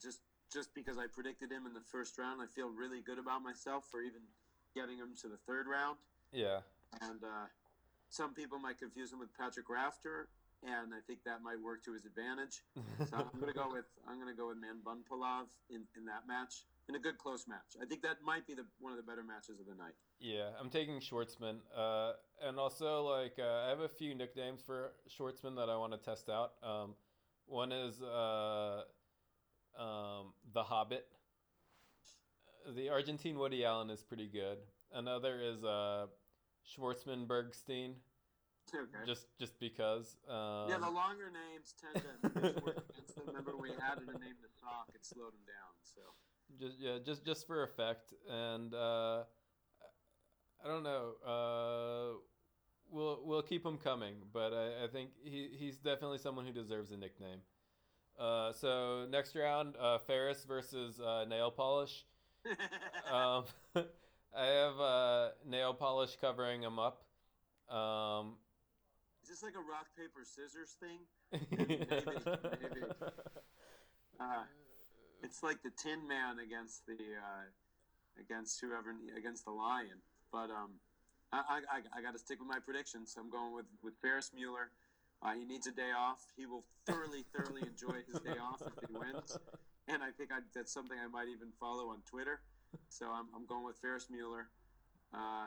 just 0.00 0.22
just 0.54 0.70
because 0.78 0.96
I 0.96 1.10
predicted 1.10 1.50
him 1.50 1.66
in 1.66 1.74
the 1.74 1.82
first 1.90 2.18
round. 2.18 2.38
I 2.40 2.46
feel 2.46 2.70
really 2.70 3.02
good 3.02 3.18
about 3.18 3.42
myself 3.42 3.82
for 3.90 4.00
even 4.00 4.22
getting 4.78 4.98
him 4.98 5.18
to 5.22 5.28
the 5.28 5.42
third 5.42 5.66
round. 5.66 5.98
Yeah, 6.30 6.62
and 7.02 7.18
uh, 7.24 7.50
some 8.10 8.32
people 8.32 8.60
might 8.60 8.78
confuse 8.78 9.10
him 9.12 9.18
with 9.18 9.34
Patrick 9.34 9.68
Rafter 9.68 10.28
and 10.62 10.94
I 10.94 11.00
think 11.06 11.20
that 11.24 11.42
might 11.42 11.60
work 11.60 11.84
to 11.84 11.92
his 11.92 12.04
advantage. 12.04 12.62
So 13.08 13.16
I'm 13.16 13.40
gonna 13.40 13.52
go 13.52 13.70
with 13.72 13.86
I'm 14.08 14.18
gonna 14.18 14.34
go 14.34 14.48
with 14.48 14.58
Manbunpalov 14.58 15.46
in, 15.70 15.84
in 15.96 16.04
that 16.06 16.26
match 16.26 16.64
in 16.88 16.94
a 16.94 16.98
good 16.98 17.18
close 17.18 17.46
match. 17.46 17.76
I 17.80 17.84
think 17.84 18.02
that 18.02 18.16
might 18.24 18.46
be 18.46 18.54
the 18.54 18.64
one 18.80 18.92
of 18.92 18.96
the 18.96 19.02
better 19.02 19.22
matches 19.22 19.60
of 19.60 19.66
the 19.66 19.74
night. 19.74 19.94
Yeah, 20.20 20.50
I'm 20.60 20.70
taking 20.70 21.00
Schwartzman, 21.00 21.58
uh, 21.76 22.12
and 22.42 22.58
also 22.58 23.02
like 23.02 23.38
uh, 23.38 23.66
I 23.66 23.68
have 23.68 23.80
a 23.80 23.88
few 23.88 24.14
nicknames 24.14 24.62
for 24.62 24.92
Schwartzman 25.08 25.56
that 25.56 25.68
I 25.68 25.76
want 25.76 25.92
to 25.92 25.98
test 25.98 26.28
out. 26.28 26.52
Um, 26.62 26.94
one 27.46 27.72
is 27.72 28.02
uh, 28.02 28.82
um, 29.78 30.32
the 30.52 30.62
Hobbit. 30.62 31.06
The 32.74 32.90
Argentine 32.90 33.38
Woody 33.38 33.64
Allen 33.64 33.90
is 33.90 34.02
pretty 34.02 34.26
good. 34.26 34.58
Another 34.92 35.40
is 35.40 35.64
uh, 35.64 36.06
Schwartzman 36.66 37.26
Bergstein. 37.26 37.94
Okay. 38.74 39.06
Just 39.06 39.26
just 39.38 39.58
because. 39.58 40.16
Um, 40.28 40.68
yeah, 40.68 40.78
the 40.78 40.90
longer 40.90 41.30
names 41.30 41.74
tend 41.80 42.04
to 42.04 42.40
work 42.64 42.84
against 42.90 43.16
them. 43.16 43.24
Remember, 43.26 43.56
we 43.56 43.70
added 43.70 44.08
a 44.08 44.18
name 44.18 44.36
to 44.42 44.48
Sock, 44.60 44.88
it 44.94 45.04
slowed 45.04 45.32
them 45.32 45.46
down. 45.46 45.74
So. 45.82 46.00
Just 46.60 46.80
yeah, 46.80 46.98
just 47.04 47.24
just 47.24 47.46
for 47.46 47.62
effect, 47.62 48.14
and 48.28 48.72
uh, 48.74 49.24
I 50.64 50.68
don't 50.68 50.82
know. 50.82 51.12
Uh, 51.24 52.18
we'll 52.90 53.20
we'll 53.22 53.42
keep 53.42 53.64
him 53.64 53.76
coming, 53.76 54.14
but 54.32 54.52
I, 54.52 54.84
I 54.84 54.88
think 54.88 55.10
he 55.22 55.50
he's 55.52 55.76
definitely 55.76 56.18
someone 56.18 56.46
who 56.46 56.52
deserves 56.52 56.90
a 56.90 56.96
nickname. 56.96 57.40
Uh, 58.18 58.52
so 58.52 59.06
next 59.08 59.36
round, 59.36 59.74
uh, 59.80 59.98
Ferris 59.98 60.44
versus 60.44 61.00
uh, 61.00 61.24
nail 61.28 61.50
polish. 61.50 62.04
um, 63.12 63.44
I 64.36 64.46
have 64.46 64.80
uh, 64.80 65.28
nail 65.46 65.74
polish 65.74 66.16
covering 66.20 66.62
him 66.62 66.78
up. 66.78 67.04
Um, 67.70 68.34
is 69.28 69.40
this 69.40 69.42
like 69.42 69.60
a 69.60 69.60
rock 69.60 69.92
paper 69.92 70.24
scissors 70.24 70.72
thing? 70.80 71.04
maybe, 71.52 71.84
maybe. 71.84 72.86
Uh, 74.18 74.42
it's 75.22 75.44
like 75.44 75.62
the 75.62 75.70
Tin 75.80 76.02
Man 76.08 76.42
against 76.42 76.84
the 76.86 76.98
uh, 76.98 77.46
against 78.18 78.60
whoever 78.60 78.90
against 79.16 79.44
the 79.44 79.52
Lion. 79.52 80.02
But 80.32 80.50
um, 80.50 80.82
I, 81.32 81.62
I, 81.70 81.78
I 81.96 82.02
got 82.02 82.14
to 82.14 82.18
stick 82.18 82.40
with 82.40 82.48
my 82.48 82.58
predictions. 82.58 83.14
I'm 83.16 83.30
going 83.30 83.54
with 83.54 83.66
with 83.80 83.94
Ferris 84.02 84.32
Mueller. 84.34 84.74
Uh, 85.22 85.34
he 85.38 85.44
needs 85.44 85.68
a 85.68 85.70
day 85.70 85.94
off. 85.96 86.26
He 86.36 86.46
will 86.46 86.64
thoroughly, 86.84 87.22
thoroughly 87.30 87.62
enjoy 87.62 88.02
his 88.10 88.18
day 88.18 88.42
off 88.42 88.60
if 88.66 88.88
he 88.88 88.98
wins. 88.98 89.38
And 89.86 90.02
I 90.02 90.10
think 90.10 90.32
I, 90.32 90.42
that's 90.52 90.74
something 90.74 90.98
I 90.98 91.06
might 91.06 91.28
even 91.28 91.54
follow 91.60 91.90
on 91.90 92.02
Twitter. 92.10 92.40
So 92.88 93.06
I'm, 93.06 93.26
I'm 93.34 93.46
going 93.46 93.64
with 93.64 93.76
Ferris 93.78 94.08
Mueller. 94.10 94.48
Uh, 95.14 95.46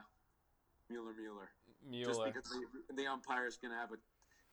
Mueller, 0.89 1.11
Mueller. 1.19 1.51
Mueller. 1.87 2.13
Just 2.13 2.23
because 2.23 2.49
the, 2.49 3.03
the 3.03 3.07
umpire 3.07 3.47
is 3.47 3.57
going 3.57 3.73
to 3.73 3.79
have 3.79 3.91
a 3.91 3.97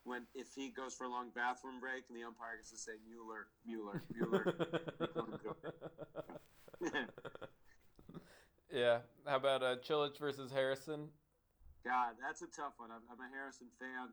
when 0.05 0.25
if 0.35 0.55
he 0.55 0.71
goes 0.71 0.95
for 0.95 1.05
a 1.05 1.11
long 1.11 1.31
bathroom 1.35 1.81
break 1.81 2.05
and 2.09 2.17
the 2.17 2.25
umpire 2.25 2.57
gets 2.57 2.71
to 2.71 2.79
say 2.79 2.93
Mueller, 3.05 3.49
Mueller, 3.67 4.03
Mueller. 4.15 4.45
yeah. 8.73 8.99
How 9.27 9.37
about 9.37 9.63
uh, 9.63 9.77
Cilic 9.85 10.19
versus 10.19 10.51
Harrison? 10.51 11.09
God, 11.85 12.17
that's 12.17 12.43
a 12.43 12.49
tough 12.49 12.75
one. 12.79 12.91
I'm, 12.91 13.05
I'm 13.13 13.21
a 13.21 13.29
Harrison 13.29 13.69
fan. 13.79 14.09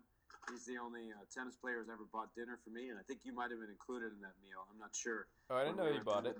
He's 0.52 0.66
the 0.66 0.78
only 0.78 1.10
uh, 1.10 1.26
tennis 1.34 1.56
player 1.56 1.82
who's 1.82 1.90
ever 1.90 2.06
bought 2.14 2.36
dinner 2.36 2.60
for 2.62 2.70
me, 2.70 2.94
and 2.94 3.00
I 3.00 3.04
think 3.08 3.26
you 3.26 3.34
might 3.34 3.50
have 3.50 3.58
been 3.58 3.74
included 3.74 4.14
in 4.14 4.22
that 4.22 4.38
meal. 4.46 4.62
I'm 4.70 4.78
not 4.78 4.94
sure. 4.94 5.26
Oh, 5.50 5.58
I 5.58 5.66
didn't 5.66 5.78
know 5.78 5.90
he 5.90 5.98
bought 6.06 6.28
it. 6.28 6.38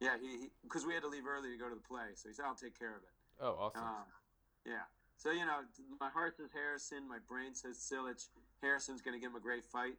Yeah, 0.00 0.20
he 0.20 0.52
because 0.60 0.84
we 0.84 0.92
had 0.92 1.00
to 1.02 1.08
leave 1.08 1.24
early 1.24 1.48
to 1.48 1.56
go 1.56 1.72
to 1.72 1.74
the 1.74 1.86
play, 1.88 2.12
so 2.12 2.28
he 2.28 2.34
said, 2.36 2.44
"I'll 2.44 2.58
take 2.58 2.76
care 2.76 2.92
of 2.92 3.00
it." 3.00 3.14
Oh, 3.40 3.56
awesome. 3.56 3.80
Uh, 3.80 4.04
yeah. 4.68 4.84
So 5.16 5.30
you 5.30 5.46
know, 5.46 5.64
my 6.00 6.10
heart 6.10 6.36
says 6.36 6.50
Harrison, 6.52 7.08
my 7.08 7.18
brain 7.28 7.54
says 7.54 7.78
Cilic. 7.78 8.28
Harrison's 8.62 9.00
going 9.00 9.16
to 9.16 9.20
give 9.20 9.30
him 9.30 9.36
a 9.36 9.40
great 9.40 9.64
fight, 9.64 9.96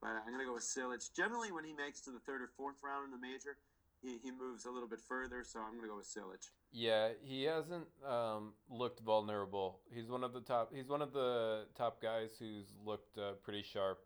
but 0.00 0.10
I'm 0.10 0.26
going 0.32 0.38
to 0.40 0.46
go 0.46 0.54
with 0.54 0.62
Cilic. 0.62 1.10
Generally, 1.14 1.52
when 1.52 1.64
he 1.64 1.72
makes 1.72 2.00
to 2.02 2.10
the 2.10 2.20
third 2.20 2.42
or 2.42 2.48
fourth 2.56 2.76
round 2.82 3.04
in 3.04 3.10
the 3.10 3.18
major, 3.18 3.58
he, 4.02 4.18
he 4.22 4.30
moves 4.30 4.64
a 4.64 4.70
little 4.70 4.88
bit 4.88 5.00
further, 5.00 5.44
so 5.44 5.60
I'm 5.60 5.72
going 5.72 5.82
to 5.82 5.88
go 5.88 5.96
with 5.96 6.06
Cilic. 6.06 6.48
Yeah, 6.72 7.08
he 7.22 7.44
hasn't 7.44 7.86
um, 8.08 8.54
looked 8.70 9.00
vulnerable. 9.00 9.80
He's 9.92 10.08
one 10.08 10.24
of 10.24 10.32
the 10.32 10.40
top. 10.40 10.72
He's 10.74 10.88
one 10.88 11.02
of 11.02 11.12
the 11.12 11.66
top 11.76 12.00
guys 12.00 12.30
who's 12.38 12.66
looked 12.84 13.18
uh, 13.18 13.32
pretty 13.42 13.62
sharp. 13.62 14.00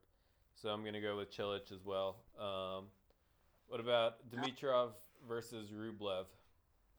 So 0.55 0.71
I'm 0.71 0.83
going 0.83 0.95
to 0.95 1.01
go 1.01 1.17
with 1.17 1.37
Cilic 1.37 1.73
as 1.73 1.85
well. 1.85 2.17
Um, 2.39 2.87
what 3.69 3.81
about 3.81 4.31
Dimitrov 4.31 4.91
versus 5.29 5.71
Rublev? 5.71 6.25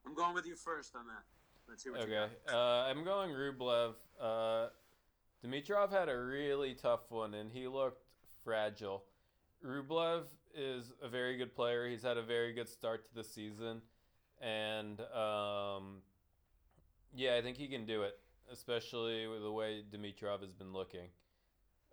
I'm 0.05 0.13
going 0.13 0.36
with 0.36 0.45
you 0.45 0.55
first 0.55 0.95
on 0.95 1.07
that. 1.07 1.24
Let's 1.67 1.84
hear 1.84 1.93
what 1.93 2.01
okay. 2.01 2.27
Uh, 2.51 2.55
I'm 2.55 3.03
going 3.03 3.31
Rublev. 3.31 3.93
Uh, 4.19 4.67
Dimitrov 5.43 5.91
had 5.91 6.10
a 6.10 6.17
really 6.17 6.74
tough 6.74 7.10
one, 7.10 7.34
and 7.34 7.51
he 7.51 7.67
looked 7.67 8.03
fragile. 8.43 9.03
Rublev 9.65 10.24
is 10.55 10.93
a 11.01 11.10
very 11.10 11.38
good 11.38 11.55
player. 11.55 11.88
He's 11.88 12.03
had 12.03 12.17
a 12.17 12.24
very 12.24 12.53
good 12.53 12.69
start 12.69 13.05
to 13.05 13.13
the 13.13 13.24
season, 13.24 13.81
and 14.41 15.01
um, 15.01 16.01
yeah, 17.13 17.36
I 17.36 17.41
think 17.41 17.57
he 17.57 17.67
can 17.67 17.86
do 17.86 18.03
it, 18.03 18.19
especially 18.51 19.27
with 19.27 19.41
the 19.41 19.51
way 19.51 19.84
Dimitrov 19.91 20.41
has 20.41 20.53
been 20.53 20.72
looking. 20.72 21.10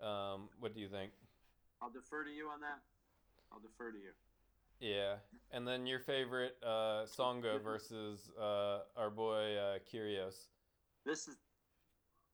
Um, 0.02 0.49
what 0.61 0.75
do 0.75 0.81
you 0.81 0.88
think? 0.88 1.12
I'll 1.81 1.91
defer 1.91 2.25
to 2.25 2.31
you 2.31 2.49
on 2.49 2.61
that. 2.61 2.81
I'll 3.52 3.61
defer 3.61 3.91
to 3.91 3.99
you. 3.99 4.12
Yeah, 4.83 5.23
and 5.55 5.62
then 5.62 5.87
your 5.87 6.03
favorite 6.03 6.59
uh, 6.59 7.07
Tsonga 7.07 7.62
versus 7.62 8.35
uh, 8.35 8.83
our 8.99 9.15
boy 9.15 9.55
uh, 9.55 9.79
Kyrgios. 9.87 10.51
This 11.07 11.31
is. 11.31 11.39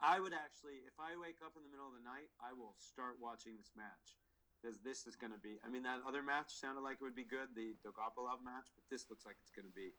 I 0.00 0.16
would 0.16 0.32
actually, 0.32 0.80
if 0.88 0.96
I 0.96 1.12
wake 1.20 1.44
up 1.44 1.60
in 1.60 1.62
the 1.66 1.68
middle 1.68 1.84
of 1.84 1.92
the 1.92 2.06
night, 2.08 2.32
I 2.40 2.56
will 2.56 2.72
start 2.80 3.20
watching 3.20 3.52
this 3.60 3.76
match 3.76 4.16
because 4.56 4.80
this 4.80 5.04
is 5.04 5.12
going 5.12 5.36
to 5.36 5.42
be. 5.44 5.60
I 5.60 5.68
mean, 5.68 5.84
that 5.84 6.00
other 6.08 6.24
match 6.24 6.56
sounded 6.56 6.80
like 6.80 7.02
it 7.02 7.04
would 7.04 7.18
be 7.18 7.28
good, 7.28 7.52
the 7.52 7.76
Dolgopolov 7.84 8.40
match, 8.40 8.72
but 8.72 8.88
this 8.88 9.12
looks 9.12 9.28
like 9.28 9.36
it's 9.44 9.52
going 9.52 9.68
to 9.68 9.76
be. 9.76 9.92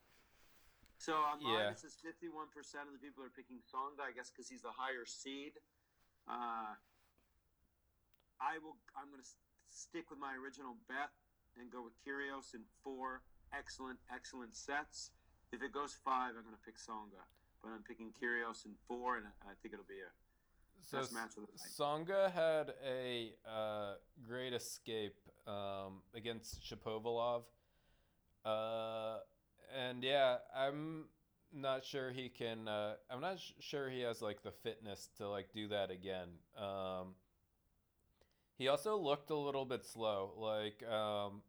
So 0.98 1.22
online, 1.22 1.54
yeah. 1.54 1.70
this 1.70 1.86
is 1.86 2.02
fifty-one 2.02 2.50
percent 2.50 2.90
of 2.90 2.98
the 2.98 3.04
people 3.04 3.22
are 3.22 3.30
picking 3.30 3.62
Tsonga, 3.62 4.02
I 4.02 4.10
guess 4.10 4.34
because 4.34 4.50
he's 4.50 4.66
the 4.66 4.74
higher 4.74 5.06
seed. 5.06 5.54
Uh, 6.26 6.74
I 8.42 8.58
will. 8.58 8.82
I'm 8.98 9.14
going 9.14 9.22
to 9.22 9.32
stick 9.70 10.10
with 10.10 10.18
my 10.18 10.34
original 10.34 10.82
bet 10.90 11.14
and 11.60 11.72
go 11.72 11.84
with 11.84 11.94
Kyrgios 12.06 12.56
in 12.56 12.62
four 12.84 13.22
excellent, 13.54 14.00
excellent 14.14 14.56
sets. 14.56 15.12
If 15.52 15.64
it 15.64 15.74
goes 15.74 15.94
five, 15.94 16.38
I'm 16.38 16.46
going 16.46 16.56
to 16.56 16.66
pick 16.66 16.78
Tsonga, 16.78 17.26
but 17.62 17.70
I'm 17.70 17.84
picking 17.84 18.14
Kyrgios 18.14 18.66
in 18.66 18.72
four, 18.88 19.18
and 19.18 19.26
I 19.44 19.54
think 19.62 19.74
it'll 19.74 19.90
be 19.90 20.02
a 20.02 20.12
so 20.82 21.02
Tsonga 21.78 22.32
had 22.32 22.74
a 22.86 23.34
uh, 23.48 23.94
great 24.26 24.54
escape 24.54 25.18
um, 25.46 26.02
against 26.16 26.64
Shapovalov. 26.64 27.44
Uh, 28.46 29.18
and 29.78 30.04
yeah, 30.04 30.38
I'm 30.56 31.06
not 31.54 31.84
sure 31.84 32.12
he 32.12 32.30
can. 32.30 32.68
Uh, 32.68 32.94
I'm 33.10 33.22
not 33.22 33.40
sh- 33.40 33.52
sure 33.60 33.90
he 33.90 34.02
has 34.02 34.22
like 34.22 34.42
the 34.42 34.52
fitness 34.52 35.10
to 35.18 35.30
like 35.30 35.52
do 35.54 35.68
that 35.68 35.92
again. 35.92 36.30
Um, 36.58 37.16
he 38.58 38.68
also 38.68 38.98
looked 38.98 39.30
a 39.30 39.38
little 39.38 39.66
bit 39.66 39.86
slow. 39.86 40.32
Like 40.38 40.84
um, 40.90 41.42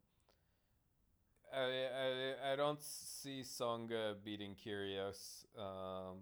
I, 1.54 1.61
I 1.61 2.52
I 2.52 2.57
don't 2.57 2.80
see 2.83 3.42
Tsonga 3.42 4.14
beating 4.25 4.54
Kyrgios. 4.54 5.45
Um, 5.59 6.19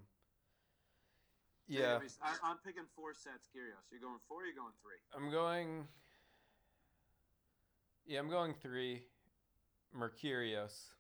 yeah. 1.68 1.98
I, 2.22 2.50
am 2.50 2.56
picking 2.64 2.84
four 2.96 3.12
sets, 3.12 3.48
Kyrgios. 3.54 3.84
You're 3.90 4.00
going 4.00 4.18
four. 4.26 4.44
You're 4.44 4.54
going 4.54 4.72
three. 4.82 4.98
I'm 5.14 5.30
going. 5.30 5.86
Yeah, 8.06 8.20
I'm 8.20 8.30
going 8.30 8.54
three. 8.54 9.02
Mercurios. 9.94 10.92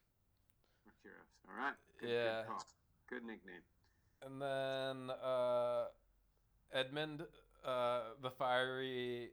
Mercurios. 0.84 1.28
All 1.48 1.56
right. 1.56 1.74
Good, 2.00 2.10
yeah. 2.10 2.42
Good, 3.08 3.20
good, 3.20 3.26
nickname. 3.26 3.62
And 4.24 4.42
then 4.42 5.16
uh, 5.24 5.84
Edmund, 6.72 7.22
uh, 7.64 8.00
the 8.22 8.30
fiery, 8.30 9.30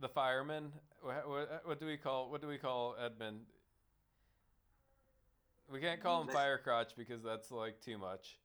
the 0.00 0.08
fireman. 0.08 0.72
What, 1.02 1.28
what, 1.28 1.62
what, 1.64 1.80
do 1.80 1.86
we 1.86 1.96
call? 1.96 2.30
What 2.30 2.42
do 2.42 2.48
we 2.48 2.58
call 2.58 2.96
Edmund? 3.02 3.40
We 5.70 5.80
can't 5.80 6.02
call 6.02 6.22
him 6.22 6.28
Firecrotch 6.28 6.96
because 6.96 7.22
that's 7.22 7.50
like 7.50 7.80
too 7.80 7.98
much. 7.98 8.38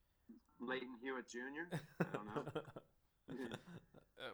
Lleyton 0.60 0.96
Hewitt 1.02 1.28
Jr. 1.28 1.76
I 2.00 2.06
don't 2.14 2.26
know. 2.28 2.62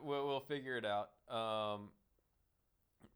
we'll, 0.03 0.27
we'll 0.27 0.41
figure 0.41 0.77
it 0.77 0.85
out. 0.85 1.09
Um, 1.29 1.89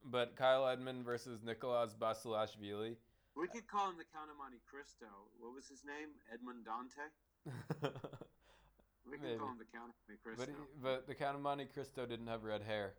but 0.03 0.36
Kyle 0.36 0.67
Edmund 0.67 1.03
versus 1.03 1.41
Nicolas 1.44 1.94
Basilashvili. 2.00 2.96
We 3.36 3.48
could 3.48 3.67
call 3.67 3.89
him 3.89 3.98
the 3.98 4.05
Count 4.13 4.32
of 4.32 4.38
Monte 4.38 4.62
Cristo. 4.70 5.08
What 5.39 5.53
was 5.53 5.67
his 5.67 5.84
name? 5.84 6.15
Edmond 6.32 6.63
Dante. 6.63 7.12
we 9.12 9.17
can 9.17 9.38
call 9.38 9.50
him 9.50 9.60
the 9.60 9.67
Count 9.75 9.91
of 9.91 9.96
Monte 10.08 10.22
Cristo. 10.24 10.46
But, 10.46 10.50
he, 10.50 10.55
but 10.82 11.08
the 11.08 11.15
Count 11.15 11.36
of 11.36 11.41
Monte 11.41 11.65
Cristo 11.65 12.05
didn't 12.05 12.27
have 12.27 12.44
red 12.44 12.62
hair. 12.62 12.94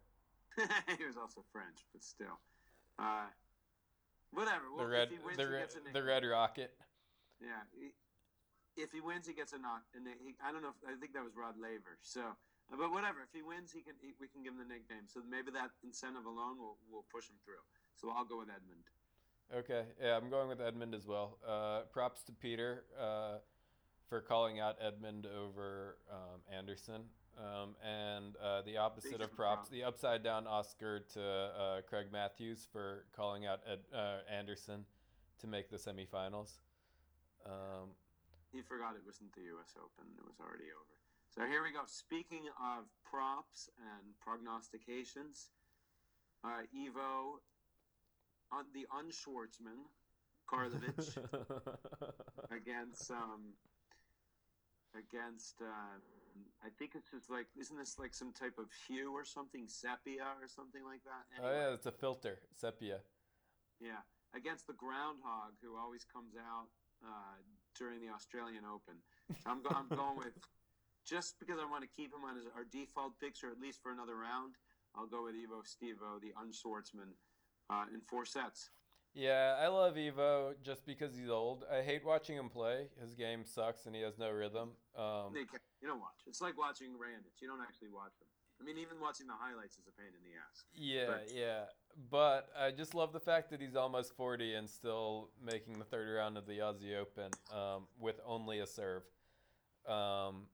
he 0.99 1.05
was 1.05 1.17
also 1.17 1.43
French, 1.53 1.87
but 1.93 2.05
still. 2.05 2.39
Uh, 2.99 3.29
whatever. 4.33 4.65
Well, 4.75 4.87
the 4.87 4.93
red, 4.93 5.09
wins, 5.25 5.37
the, 5.37 5.49
red, 5.49 5.69
the 5.93 6.03
red 6.03 6.25
rocket. 6.25 6.73
Yeah, 7.41 7.63
if 8.77 8.93
he 8.93 9.01
wins, 9.01 9.27
he 9.27 9.35
gets 9.35 9.53
a 9.53 9.59
knock. 9.59 9.83
And 9.95 10.07
he, 10.07 10.35
I 10.45 10.53
don't 10.53 10.63
know. 10.63 10.73
If, 10.73 10.81
I 10.89 10.95
think 11.01 11.13
that 11.15 11.25
was 11.25 11.37
Rod 11.37 11.57
Laver. 11.61 11.97
So, 12.01 12.37
but 12.71 12.91
whatever. 12.91 13.25
If 13.25 13.33
he 13.33 13.43
wins, 13.43 13.73
he 13.73 13.81
can. 13.81 13.95
He, 14.01 14.13
we 14.21 14.29
can 14.29 14.43
give 14.43 14.53
him 14.53 14.61
the 14.61 14.69
nickname. 14.69 15.09
So 15.09 15.21
maybe 15.25 15.51
that 15.53 15.71
incentive 15.85 16.25
alone 16.25 16.59
will 16.59 16.77
will 16.91 17.05
push 17.13 17.29
him 17.29 17.37
through. 17.45 17.65
So 17.95 18.13
I'll 18.15 18.25
go 18.25 18.39
with 18.39 18.49
Edmund. 18.49 18.85
Okay. 19.55 19.85
Yeah, 20.03 20.17
I'm 20.17 20.29
going 20.29 20.49
with 20.49 20.61
Edmund 20.61 20.95
as 20.95 21.07
well. 21.07 21.39
Uh, 21.47 21.81
props 21.93 22.23
to 22.25 22.33
Peter 22.33 22.85
uh, 23.01 23.39
for 24.09 24.21
calling 24.21 24.61
out 24.61 24.77
Edmund 24.81 25.27
over 25.27 25.99
um, 26.11 26.41
Anderson. 26.53 27.03
Um, 27.37 27.77
and 27.85 28.35
uh, 28.43 28.63
the 28.63 28.79
opposite 28.79 29.21
of 29.21 29.35
props, 29.37 29.69
the 29.69 29.85
upside 29.85 30.23
down 30.23 30.47
Oscar 30.47 31.01
to 31.13 31.23
uh, 31.23 31.81
Craig 31.87 32.07
Matthews 32.11 32.67
for 32.73 33.05
calling 33.15 33.45
out 33.45 33.61
Ed, 33.71 33.81
uh, 33.95 34.19
Anderson 34.33 34.87
to 35.41 35.47
make 35.47 35.69
the 35.69 35.77
semifinals. 35.77 36.61
Um, 37.45 37.93
he 38.53 38.63
forgot 38.63 38.97
it 38.97 39.03
wasn't 39.05 39.35
the 39.35 39.43
U.S. 39.53 39.75
Open; 39.77 40.11
it 40.17 40.25
was 40.25 40.41
already 40.41 40.73
over. 40.73 40.97
So 41.35 41.45
here 41.45 41.63
we 41.63 41.73
go. 41.73 41.83
Speaking 41.85 42.49
of 42.57 42.87
props 43.05 43.69
and 43.77 44.17
prognostications, 44.19 45.51
uh, 46.43 46.65
Ivo, 46.73 47.41
on 48.51 48.61
uh, 48.61 48.73
the 48.73 48.87
unschwartzman, 48.97 49.85
Karlovic 50.49 51.19
against 52.51 53.11
um, 53.11 53.53
against. 54.97 55.61
I 56.65 56.69
think 56.79 56.93
it's 56.95 57.11
just 57.11 57.31
like, 57.31 57.47
isn't 57.59 57.77
this 57.77 57.99
like 57.99 58.15
some 58.15 58.33
type 58.33 58.59
of 58.59 58.67
hue 58.87 59.13
or 59.13 59.25
something, 59.25 59.69
sepia 59.69 60.27
or 60.41 60.49
something 60.49 60.85
like 60.85 61.03
that? 61.05 61.25
Anyway. 61.37 61.47
Oh 61.47 61.69
yeah, 61.69 61.75
it's 61.75 61.87
a 61.87 61.93
filter, 61.93 62.39
sepia. 62.55 63.01
Yeah, 63.81 64.01
against 64.35 64.67
the 64.67 64.73
groundhog 64.73 65.55
who 65.63 65.77
always 65.77 66.05
comes 66.05 66.35
out 66.37 66.69
uh, 67.05 67.37
during 67.79 68.01
the 68.01 68.13
Australian 68.13 68.65
Open. 68.65 68.97
So 69.43 69.51
I'm, 69.51 69.63
go- 69.63 69.77
I'm 69.77 69.89
going 69.97 70.17
with 70.17 70.35
just 71.07 71.39
because 71.39 71.59
I 71.61 71.71
want 71.71 71.85
to 71.85 71.91
keep 71.95 72.13
him 72.13 72.25
on 72.27 72.37
his, 72.37 72.47
our 72.57 72.65
default 72.65 73.21
picks, 73.21 73.45
or 73.45 73.49
at 73.49 73.61
least 73.61 73.83
for 73.83 73.93
another 73.93 74.17
round. 74.17 74.55
I'll 74.97 75.07
go 75.07 75.25
with 75.25 75.35
Ivo 75.37 75.63
Stevo, 75.63 76.21
the 76.21 76.33
unschwartzman, 76.41 77.13
uh, 77.71 77.85
in 77.93 78.01
four 78.01 78.25
sets. 78.25 78.71
Yeah, 79.17 79.57
I 79.59 79.69
love 79.69 79.97
Ivo 79.97 80.55
just 80.63 80.85
because 80.85 81.17
he's 81.17 81.31
old. 81.31 81.65
I 81.73 81.81
hate 81.81 82.05
watching 82.05 82.37
him 82.37 82.51
play. 82.51 82.89
His 83.01 83.15
game 83.15 83.45
sucks 83.47 83.87
and 83.87 83.97
he 83.97 84.03
has 84.03 84.19
no 84.19 84.31
rhythm. 84.31 84.73
Um, 84.95 85.33
you 85.87 85.93
don't 85.93 86.01
watch. 86.01 86.27
It's 86.27 86.41
like 86.41 86.59
watching 86.59 86.89
Randits. 86.99 87.41
You 87.41 87.47
don't 87.47 87.61
actually 87.63 87.91
watch 87.95 88.19
them. 88.19 88.27
I 88.61 88.65
mean, 88.65 88.77
even 88.79 88.99
watching 89.01 89.29
the 89.29 89.35
highlights 89.39 89.77
is 89.77 89.87
a 89.87 89.93
pain 89.93 90.09
in 90.09 90.23
the 90.25 90.35
ass. 90.35 90.65
Yeah, 90.75 91.07
but, 91.07 91.33
yeah. 91.33 91.65
But 92.11 92.49
I 92.59 92.73
just 92.73 92.95
love 92.95 93.13
the 93.13 93.21
fact 93.21 93.51
that 93.51 93.61
he's 93.61 93.77
almost 93.77 94.17
40 94.17 94.55
and 94.55 94.69
still 94.69 95.29
making 95.45 95.79
the 95.79 95.85
third 95.85 96.13
round 96.13 96.37
of 96.37 96.47
the 96.47 96.59
Aussie 96.59 96.97
Open 97.01 97.31
um, 97.55 97.87
with 98.01 98.19
only 98.27 98.59
a 98.59 98.67
serve. 98.67 99.03
Um, 99.87 100.47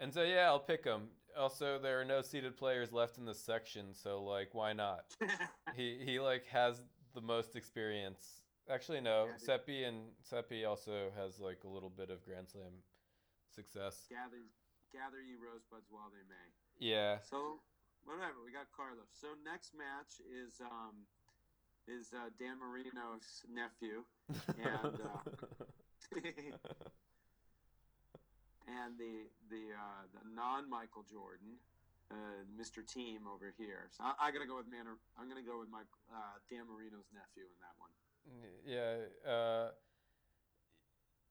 and 0.00 0.12
so, 0.12 0.22
yeah, 0.22 0.46
I'll 0.46 0.58
pick 0.58 0.84
him. 0.84 1.02
also 1.38 1.78
there 1.78 2.00
are 2.00 2.04
no 2.04 2.20
seeded 2.22 2.56
players 2.56 2.90
left 2.90 3.18
in 3.18 3.24
this 3.24 3.40
section, 3.40 3.94
so 3.94 4.24
like 4.24 4.52
why 4.52 4.72
not? 4.72 5.04
he 5.76 5.98
he 6.04 6.18
like 6.18 6.46
has 6.48 6.82
the 7.14 7.20
most 7.20 7.54
experience. 7.54 8.42
Actually, 8.68 9.00
no. 9.00 9.26
Yeah. 9.26 9.36
Seppi 9.36 9.84
and 9.84 9.98
Seppi 10.22 10.64
also 10.64 11.12
has 11.16 11.38
like 11.38 11.62
a 11.64 11.68
little 11.68 11.90
bit 11.90 12.10
of 12.10 12.24
Grand 12.24 12.48
Slam 12.48 12.72
success. 13.56 14.04
gather, 14.12 14.44
gather 14.92 15.24
ye 15.24 15.40
rosebuds 15.40 15.88
while 15.88 16.12
they 16.12 16.24
may. 16.28 16.48
Yeah. 16.76 17.24
So 17.24 17.64
whatever, 18.04 18.44
we 18.44 18.52
got 18.52 18.68
Carlos. 18.76 19.08
So 19.16 19.32
next 19.40 19.72
match 19.72 20.20
is 20.28 20.60
um 20.60 21.08
is 21.88 22.12
uh, 22.12 22.30
Dan 22.38 22.58
Marino's 22.58 23.46
nephew 23.46 24.02
And, 24.58 24.98
uh, 25.00 25.22
and 28.66 28.98
the 28.98 29.30
the 29.48 29.70
uh, 29.70 30.04
the 30.10 30.22
non 30.34 30.68
Michael 30.68 31.06
Jordan, 31.06 31.62
uh, 32.10 32.42
Mr. 32.58 32.82
Thiem 32.82 33.26
over 33.30 33.54
here. 33.56 33.86
So 33.94 34.02
I, 34.02 34.28
I 34.28 34.30
gotta 34.34 34.46
go 34.46 34.58
with 34.58 34.66
Man. 34.66 34.86
I'm 35.18 35.28
gonna 35.28 35.46
go 35.46 35.62
with 35.62 35.70
my 35.70 35.86
uh, 36.10 36.36
Dan 36.50 36.66
Marino's 36.66 37.06
nephew 37.14 37.46
in 37.46 37.58
that 37.62 37.76
one. 37.78 37.94
yeah. 38.66 39.06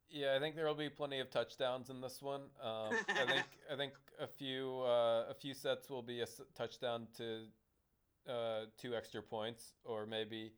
Yeah, 0.10 0.36
I 0.36 0.40
think 0.40 0.56
there 0.56 0.66
will 0.66 0.76
be 0.76 0.90
plenty 0.90 1.20
of 1.20 1.30
touchdowns 1.30 1.90
in 1.90 2.00
this 2.00 2.22
one. 2.22 2.42
Um, 2.62 2.96
I 3.10 3.26
think 3.28 3.46
I 3.72 3.76
think 3.76 3.94
a 4.20 4.28
few 4.28 4.82
uh, 4.86 5.26
a 5.30 5.34
few 5.34 5.54
sets 5.54 5.90
will 5.90 6.02
be 6.04 6.20
a 6.20 6.24
s- 6.24 6.42
touchdown 6.56 7.08
to 7.18 8.32
uh, 8.32 8.66
two 8.80 8.96
extra 8.96 9.22
points, 9.22 9.74
or 9.84 10.06
maybe 10.06 10.54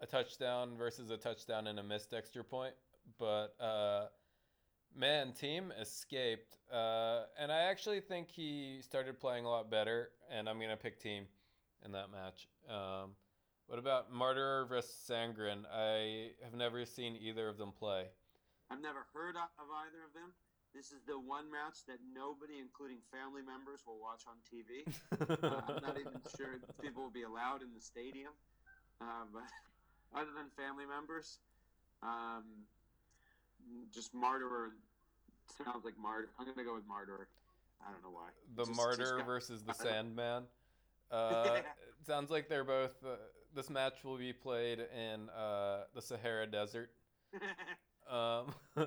a 0.00 0.06
touchdown 0.06 0.76
versus 0.76 1.10
a 1.10 1.16
touchdown 1.16 1.66
and 1.66 1.78
a 1.78 1.82
missed 1.82 2.12
extra 2.12 2.44
point. 2.44 2.74
But 3.18 3.54
uh, 3.60 4.06
man, 4.94 5.32
Thiem 5.32 5.70
escaped, 5.80 6.58
uh, 6.72 7.22
and 7.38 7.50
I 7.50 7.62
actually 7.62 8.00
think 8.00 8.28
he 8.30 8.78
started 8.82 9.18
playing 9.18 9.46
a 9.46 9.48
lot 9.48 9.70
better. 9.70 10.10
And 10.30 10.48
I'm 10.48 10.60
gonna 10.60 10.76
pick 10.76 11.02
Thiem 11.02 11.22
in 11.84 11.92
that 11.92 12.10
match. 12.10 12.46
Um, 12.68 13.10
what 13.66 13.78
about 13.78 14.12
Martyr 14.12 14.64
versus 14.68 14.94
Sandgren? 15.10 15.64
I 15.74 16.30
have 16.44 16.54
never 16.54 16.84
seen 16.84 17.16
either 17.16 17.48
of 17.48 17.58
them 17.58 17.72
play. 17.72 18.04
I've 18.70 18.82
never 18.82 19.06
heard 19.14 19.36
of 19.36 19.66
either 19.86 20.02
of 20.06 20.12
them. 20.14 20.32
This 20.74 20.92
is 20.92 21.00
the 21.06 21.18
one 21.18 21.50
match 21.50 21.86
that 21.88 21.98
nobody, 22.12 22.58
including 22.60 22.98
family 23.10 23.40
members, 23.40 23.80
will 23.86 23.98
watch 24.00 24.24
on 24.28 24.36
TV. 24.44 24.84
Uh, 25.26 25.60
I'm 25.68 25.82
not 25.82 25.98
even 25.98 26.12
sure 26.36 26.54
if 26.54 26.62
people 26.80 27.02
will 27.02 27.10
be 27.10 27.22
allowed 27.22 27.62
in 27.62 27.68
the 27.74 27.80
stadium. 27.80 28.32
Uh, 29.00 29.24
but 29.32 29.42
other 30.18 30.30
than 30.36 30.46
family 30.56 30.84
members, 30.86 31.38
um, 32.02 32.44
just 33.92 34.14
Martyr 34.14 34.70
sounds 35.64 35.84
like 35.84 35.94
Martyr. 35.98 36.28
I'm 36.38 36.46
gonna 36.46 36.64
go 36.64 36.74
with 36.74 36.86
Martyr. 36.86 37.28
I 37.86 37.90
don't 37.92 38.02
know 38.02 38.10
why. 38.10 38.28
the 38.56 38.64
Just- 38.66 38.76
Martyr 38.76 38.96
just 39.02 39.16
got- 39.18 39.26
versus 39.26 39.62
the 39.62 39.74
Sandman. 39.74 40.44
Uh, 41.08 41.58
it 41.58 42.04
sounds 42.04 42.32
like 42.32 42.48
they're 42.48 42.64
both. 42.64 42.90
Uh, 43.04 43.10
this 43.54 43.70
match 43.70 44.02
will 44.02 44.18
be 44.18 44.32
played 44.32 44.80
in 44.80 45.28
uh, 45.30 45.84
the 45.94 46.02
Sahara 46.02 46.48
Desert, 46.48 46.90
um, 48.10 48.54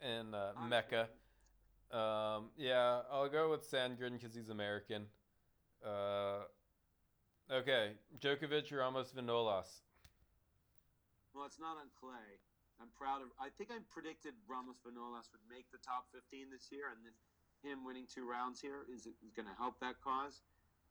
in 0.00 0.34
uh, 0.34 0.52
Mecca. 0.68 1.08
Um, 1.90 2.50
yeah, 2.56 3.02
I'll 3.10 3.28
go 3.28 3.50
with 3.50 3.70
Sandgren 3.70 4.12
because 4.12 4.34
he's 4.34 4.48
American. 4.48 5.06
Uh, 5.84 6.48
okay, 7.52 7.92
Djokovic, 8.20 8.72
Ramos, 8.72 9.12
Vinolas. 9.12 9.82
well, 11.34 11.44
it's 11.44 11.60
not 11.60 11.76
on 11.76 11.90
clay. 12.00 12.40
I'm 12.80 12.88
proud 12.96 13.20
of. 13.20 13.28
I 13.38 13.50
think 13.58 13.70
I 13.70 13.78
predicted 13.92 14.34
Ramos 14.48 14.80
Vinolas 14.82 15.30
would 15.30 15.44
make 15.50 15.70
the 15.70 15.78
top 15.84 16.08
15 16.10 16.50
this 16.50 16.72
year, 16.72 16.90
and 16.90 16.98
this, 17.04 17.14
him 17.62 17.84
winning 17.84 18.10
two 18.10 18.26
rounds 18.26 18.58
here 18.58 18.88
is, 18.90 19.06
is 19.06 19.30
going 19.36 19.46
to 19.46 19.54
help 19.54 19.78
that 19.78 20.00
cause. 20.02 20.42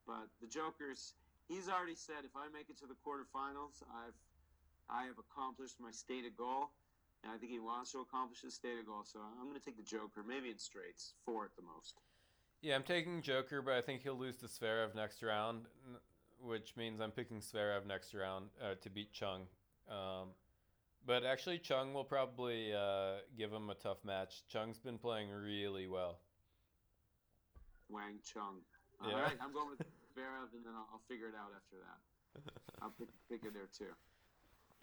But 0.07 0.31
the 0.39 0.47
Joker's, 0.47 1.19
he's 1.49 1.67
already 1.67 1.99
said 1.99 2.23
if 2.23 2.31
I 2.37 2.47
make 2.47 2.69
it 2.69 2.77
to 2.79 2.87
the 2.87 2.95
quarterfinals, 3.03 3.83
I've 3.91 4.15
I 4.91 5.03
have 5.05 5.15
accomplished 5.17 5.77
my 5.79 5.91
stated 5.91 6.35
goal, 6.35 6.71
and 7.23 7.31
I 7.31 7.37
think 7.37 7.51
he 7.51 7.59
wants 7.59 7.91
to 7.93 7.99
accomplish 7.99 8.41
his 8.41 8.53
stated 8.53 8.85
goal. 8.85 9.03
So 9.05 9.19
I'm 9.19 9.47
going 9.47 9.59
to 9.59 9.65
take 9.65 9.77
the 9.77 9.83
Joker, 9.83 10.21
maybe 10.27 10.49
in 10.49 10.59
straights, 10.59 11.13
four 11.25 11.45
at 11.45 11.55
the 11.55 11.63
most. 11.63 11.95
Yeah, 12.61 12.75
I'm 12.75 12.83
taking 12.83 13.21
Joker, 13.21 13.61
but 13.61 13.73
I 13.73 13.81
think 13.81 14.03
he'll 14.03 14.17
lose 14.17 14.37
to 14.37 14.45
Zverev 14.45 14.93
next 14.93 15.23
round, 15.23 15.65
which 16.39 16.75
means 16.75 16.99
I'm 17.01 17.11
picking 17.11 17.39
Zverev 17.39 17.87
next 17.87 18.13
round 18.13 18.49
uh, 18.61 18.75
to 18.81 18.89
beat 18.89 19.11
Chung. 19.13 19.47
Um, 19.89 20.29
but 21.05 21.23
actually, 21.25 21.57
Chung 21.57 21.93
will 21.93 22.03
probably 22.03 22.73
uh, 22.73 23.23
give 23.35 23.51
him 23.51 23.69
a 23.69 23.75
tough 23.75 23.97
match. 24.05 24.43
Chung's 24.47 24.77
been 24.77 24.99
playing 24.99 25.29
really 25.31 25.87
well. 25.87 26.19
Wang 27.89 28.19
Chung. 28.23 28.61
Yeah. 29.03 29.15
All 29.15 29.21
right, 29.21 29.37
I'm 29.41 29.51
going 29.53 29.69
with 29.69 29.79
Zverev, 29.79 30.53
and 30.53 30.63
then 30.63 30.73
I'll, 30.75 30.87
I'll 30.93 31.01
figure 31.07 31.27
it 31.27 31.35
out 31.35 31.49
after 31.55 31.77
that. 31.81 31.97
I'll 32.81 32.93
pick, 32.97 33.09
pick 33.29 33.43
it 33.43 33.53
there 33.53 33.69
too. 33.75 33.93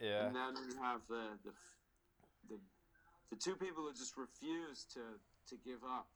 Yeah, 0.01 0.27
And 0.27 0.35
then 0.35 0.55
you 0.71 0.79
have 0.83 1.03
the, 1.09 1.35
the 1.45 1.53
the 2.49 2.59
the 3.31 3.37
two 3.37 3.57
people 3.57 3.83
who 3.83 3.93
just 3.93 4.17
refuse 4.17 4.87
to 4.95 5.03
to 5.51 5.55
give 5.65 5.83
up. 5.83 6.07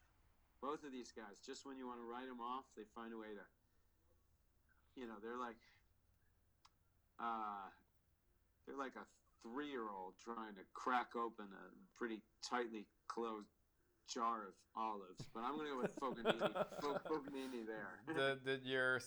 Both 0.63 0.87
of 0.87 0.93
these 0.93 1.11
guys, 1.11 1.43
just 1.45 1.67
when 1.67 1.77
you 1.77 1.91
want 1.91 1.99
to 1.99 2.07
write 2.07 2.31
them 2.31 2.39
off, 2.39 2.63
they 2.77 2.87
find 2.95 3.13
a 3.13 3.19
way 3.19 3.35
to. 3.35 3.47
You 4.95 5.07
know, 5.09 5.19
they're 5.23 5.39
like. 5.39 5.59
Uh, 7.19 7.71
they're 8.67 8.79
like 8.79 8.95
a 8.95 9.07
three-year-old 9.43 10.15
trying 10.23 10.55
to 10.55 10.63
crack 10.73 11.15
open 11.17 11.47
a 11.51 11.65
pretty 11.99 12.23
tightly 12.49 12.87
closed 13.09 13.51
jar 14.09 14.49
of 14.49 14.55
olives. 14.77 15.25
But 15.35 15.45
I'm 15.45 15.57
gonna 15.57 15.71
go 15.71 15.83
with 15.83 15.97
Fognini. 15.97 16.39
Fo- 16.81 17.01
there. 17.67 18.01
did, 18.17 18.45
did 18.45 18.63
your 18.65 19.01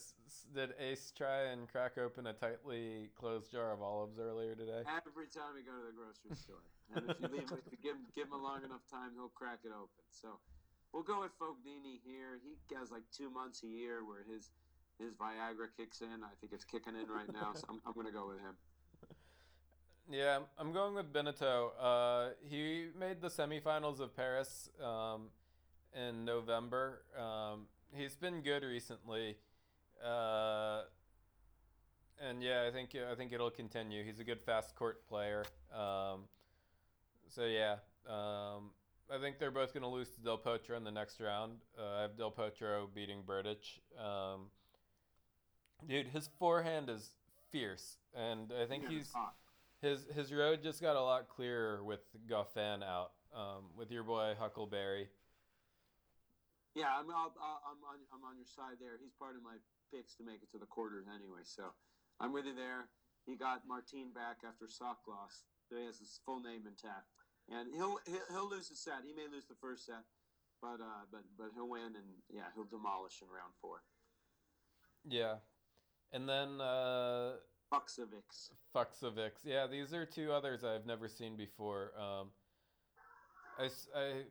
did 0.53 0.73
Ace 0.79 1.11
try 1.15 1.51
and 1.51 1.67
crack 1.67 1.97
open 1.97 2.27
a 2.27 2.33
tightly 2.33 3.09
closed 3.15 3.51
jar 3.51 3.71
of 3.71 3.81
olives 3.81 4.19
earlier 4.19 4.55
today? 4.55 4.83
Every 4.87 5.27
time 5.27 5.55
we 5.55 5.63
go 5.63 5.73
to 5.75 5.85
the 5.85 5.95
grocery 5.95 6.35
store, 6.35 6.63
and 6.95 7.09
if 7.09 7.19
you 7.19 7.27
leave, 7.27 7.51
if 7.51 7.65
you 7.71 7.77
give 7.81 7.95
him, 7.95 8.05
give 8.15 8.27
him 8.27 8.33
a 8.33 8.41
long 8.41 8.63
enough 8.63 8.85
time, 8.89 9.11
he'll 9.15 9.33
crack 9.33 9.59
it 9.65 9.71
open. 9.73 10.05
So 10.11 10.39
we'll 10.93 11.03
go 11.03 11.21
with 11.21 11.33
Fognini 11.39 11.99
here. 12.05 12.39
He 12.41 12.75
has 12.75 12.91
like 12.91 13.03
two 13.11 13.29
months 13.29 13.63
a 13.63 13.67
year 13.67 14.05
where 14.05 14.23
his 14.23 14.51
his 14.99 15.13
Viagra 15.13 15.67
kicks 15.75 16.01
in. 16.01 16.23
I 16.23 16.31
think 16.39 16.53
it's 16.53 16.63
kicking 16.63 16.95
in 16.95 17.11
right 17.11 17.31
now, 17.31 17.51
so 17.53 17.65
I'm, 17.69 17.81
I'm 17.85 17.93
going 17.93 18.07
to 18.07 18.15
go 18.15 18.27
with 18.27 18.39
him. 18.39 18.55
Yeah, 20.09 20.39
I'm 20.59 20.71
going 20.71 20.93
with 20.93 21.11
Benneteau. 21.11 21.71
Uh, 21.79 22.29
he 22.47 22.87
made 22.97 23.21
the 23.21 23.29
semifinals 23.29 23.99
of 23.99 24.15
Paris 24.15 24.69
um, 24.83 25.29
in 25.95 26.25
November. 26.25 27.01
Um, 27.19 27.65
he's 27.91 28.15
been 28.15 28.41
good 28.41 28.63
recently, 28.63 29.37
uh, 30.05 30.81
and 32.21 32.43
yeah, 32.43 32.65
I 32.67 32.71
think 32.71 32.91
I 33.11 33.15
think 33.15 33.33
it'll 33.33 33.49
continue. 33.49 34.03
He's 34.03 34.19
a 34.19 34.23
good 34.23 34.41
fast 34.41 34.75
court 34.75 35.07
player. 35.07 35.43
Um, 35.73 36.25
so 37.27 37.45
yeah, 37.45 37.77
um, 38.07 38.69
I 39.11 39.17
think 39.19 39.39
they're 39.39 39.49
both 39.49 39.73
going 39.73 39.83
to 39.83 39.89
lose 39.89 40.09
to 40.09 40.21
Del 40.21 40.37
Potro 40.37 40.77
in 40.77 40.83
the 40.83 40.91
next 40.91 41.19
round. 41.19 41.53
Uh, 41.79 41.97
I 41.97 42.01
have 42.03 42.15
Del 42.15 42.31
Potro 42.31 42.87
beating 42.93 43.23
Berdych. 43.25 43.79
Um, 43.99 44.51
dude, 45.89 46.07
his 46.07 46.29
forehand 46.37 46.91
is 46.91 47.11
fierce, 47.51 47.97
and 48.13 48.53
I 48.61 48.67
think 48.67 48.83
Yeah, 48.83 48.97
he's 48.97 49.11
hot. 49.11 49.33
His 49.85 50.05
his 50.13 50.33
road 50.33 50.61
just 50.61 50.81
got 50.81 50.95
a 50.95 51.01
lot 51.01 51.29
clearer 51.29 51.83
with 51.83 52.01
Goffin 52.27 52.83
out. 52.83 53.11
Um, 53.35 53.67
with 53.75 53.91
your 53.91 54.07
boy 54.07 54.31
Huckleberry. 54.39 55.11
Yeah, 56.71 56.87
I'm, 56.87 57.11
I'll, 57.11 57.35
I'll, 57.35 57.61
I'm 57.67 57.83
on 57.83 57.99
I'm 58.15 58.23
on 58.23 58.39
your 58.39 58.47
side 58.47 58.79
there. 58.79 58.95
He's 58.95 59.11
part 59.11 59.35
of 59.35 59.43
my 59.43 59.59
picks 59.91 60.15
to 60.15 60.23
make 60.23 60.39
it 60.39 60.47
to 60.55 60.57
the 60.57 60.65
quarters 60.65 61.03
anyway, 61.11 61.43
so 61.43 61.75
I'm 62.19 62.31
with 62.31 62.45
you 62.45 62.55
there. 62.55 62.87
He 63.27 63.35
got 63.35 63.67
Martine 63.67 64.15
back 64.15 64.47
after 64.47 64.71
sock 64.71 65.03
loss, 65.03 65.43
so 65.67 65.75
he 65.75 65.83
has 65.83 65.99
his 65.99 66.19
full 66.23 66.39
name 66.39 66.63
intact, 66.63 67.11
and 67.51 67.75
he'll 67.75 67.99
he'll, 68.07 68.27
he'll 68.31 68.49
lose 68.49 68.69
the 68.71 68.75
set. 68.79 69.03
He 69.03 69.11
may 69.11 69.27
lose 69.27 69.47
the 69.51 69.59
first 69.59 69.85
set, 69.85 70.07
but 70.61 70.79
uh, 70.79 71.03
but 71.11 71.27
but 71.35 71.51
he'll 71.55 71.67
win, 71.67 71.99
and 71.99 72.23
yeah, 72.31 72.55
he'll 72.55 72.71
demolish 72.71 73.19
in 73.19 73.27
round 73.27 73.51
four. 73.59 73.83
Yeah, 75.03 75.43
and 76.15 76.23
then 76.23 76.61
uh, 76.61 77.43
Fucsovics. 78.75 79.43
Yeah, 79.43 79.67
these 79.67 79.93
are 79.93 80.05
two 80.05 80.31
others 80.31 80.63
I've 80.63 80.85
never 80.85 81.07
seen 81.07 81.35
before. 81.35 81.91
Um, 81.99 82.27
I, 83.59 83.69
I- 83.97 84.23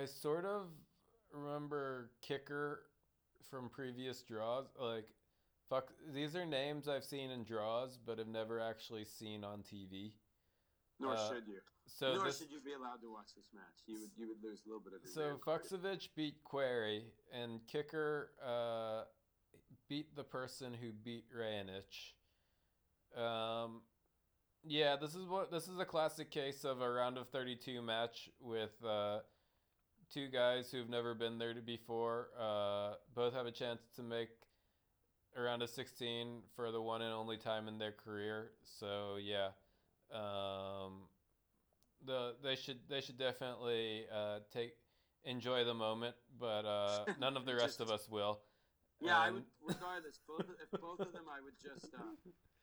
I 0.00 0.06
sort 0.06 0.44
of 0.44 0.68
remember 1.32 2.12
Kicker 2.22 2.84
from 3.50 3.68
previous 3.68 4.22
draws. 4.22 4.66
Like, 4.80 5.08
fuck, 5.68 5.90
these 6.14 6.34
are 6.36 6.46
names 6.46 6.88
I've 6.88 7.04
seen 7.04 7.30
in 7.30 7.44
draws, 7.44 7.98
but 7.98 8.18
have 8.18 8.28
never 8.28 8.60
actually 8.60 9.04
seen 9.04 9.44
on 9.44 9.62
TV. 9.62 10.12
Nor 11.00 11.14
Uh, 11.14 11.28
should 11.28 11.46
you. 11.48 11.58
So 11.86 12.14
Nor 12.14 12.24
this, 12.26 12.38
should 12.38 12.50
you 12.50 12.60
be 12.60 12.72
allowed 12.72 13.02
to 13.02 13.10
watch 13.12 13.34
this 13.36 13.48
match. 13.52 13.82
You 13.86 14.00
would 14.00 14.10
you 14.16 14.28
would 14.28 14.42
lose 14.42 14.62
a 14.64 14.68
little 14.68 14.80
bit 14.82 14.92
of 14.94 15.06
So. 15.08 15.36
Fucsovics 15.44 16.08
beat 16.14 16.42
Querrey, 16.44 17.02
and 17.32 17.60
Kicker 17.66 18.30
uh, 18.42 19.02
beat 19.88 20.14
the 20.14 20.24
person 20.24 20.72
who 20.72 20.92
beat 20.92 21.24
Raonic. 21.36 22.12
Um, 23.16 23.82
yeah, 24.64 24.96
this 24.96 25.14
is 25.14 25.26
what 25.26 25.50
this 25.50 25.68
is 25.68 25.78
a 25.78 25.84
classic 25.84 26.30
case 26.30 26.64
of 26.64 26.80
a 26.80 26.90
round 26.90 27.18
of 27.18 27.28
thirty-two 27.28 27.82
match 27.82 28.30
with 28.40 28.72
uh, 28.86 29.18
two 30.12 30.28
guys 30.28 30.70
who've 30.70 30.88
never 30.88 31.14
been 31.14 31.38
there 31.38 31.54
before. 31.54 32.28
Uh, 32.38 32.94
both 33.14 33.34
have 33.34 33.46
a 33.46 33.50
chance 33.50 33.80
to 33.96 34.02
make 34.02 34.28
around 35.36 35.62
a 35.62 35.68
16 35.68 36.42
for 36.54 36.70
the 36.70 36.80
one 36.80 37.00
and 37.00 37.12
only 37.12 37.36
time 37.36 37.68
in 37.68 37.78
their 37.78 37.92
career. 37.92 38.50
So 38.78 39.16
yeah, 39.20 39.48
um, 40.12 41.08
the 42.04 42.34
they 42.42 42.56
should 42.56 42.78
they 42.88 43.00
should 43.00 43.18
definitely 43.18 44.04
uh, 44.14 44.40
take 44.52 44.72
enjoy 45.24 45.64
the 45.64 45.74
moment, 45.74 46.14
but 46.38 46.64
uh, 46.64 47.04
none 47.20 47.36
of 47.36 47.46
the 47.46 47.54
rest 47.56 47.80
of 47.80 47.90
us 47.90 48.08
will. 48.08 48.40
Yeah, 49.00 49.18
I 49.18 49.30
would. 49.30 49.44
Regardless, 49.66 50.20
both 50.28 50.46
if 50.62 50.80
both 50.80 51.00
of 51.00 51.12
them, 51.12 51.24
I 51.30 51.42
would 51.42 51.54
just. 51.60 51.92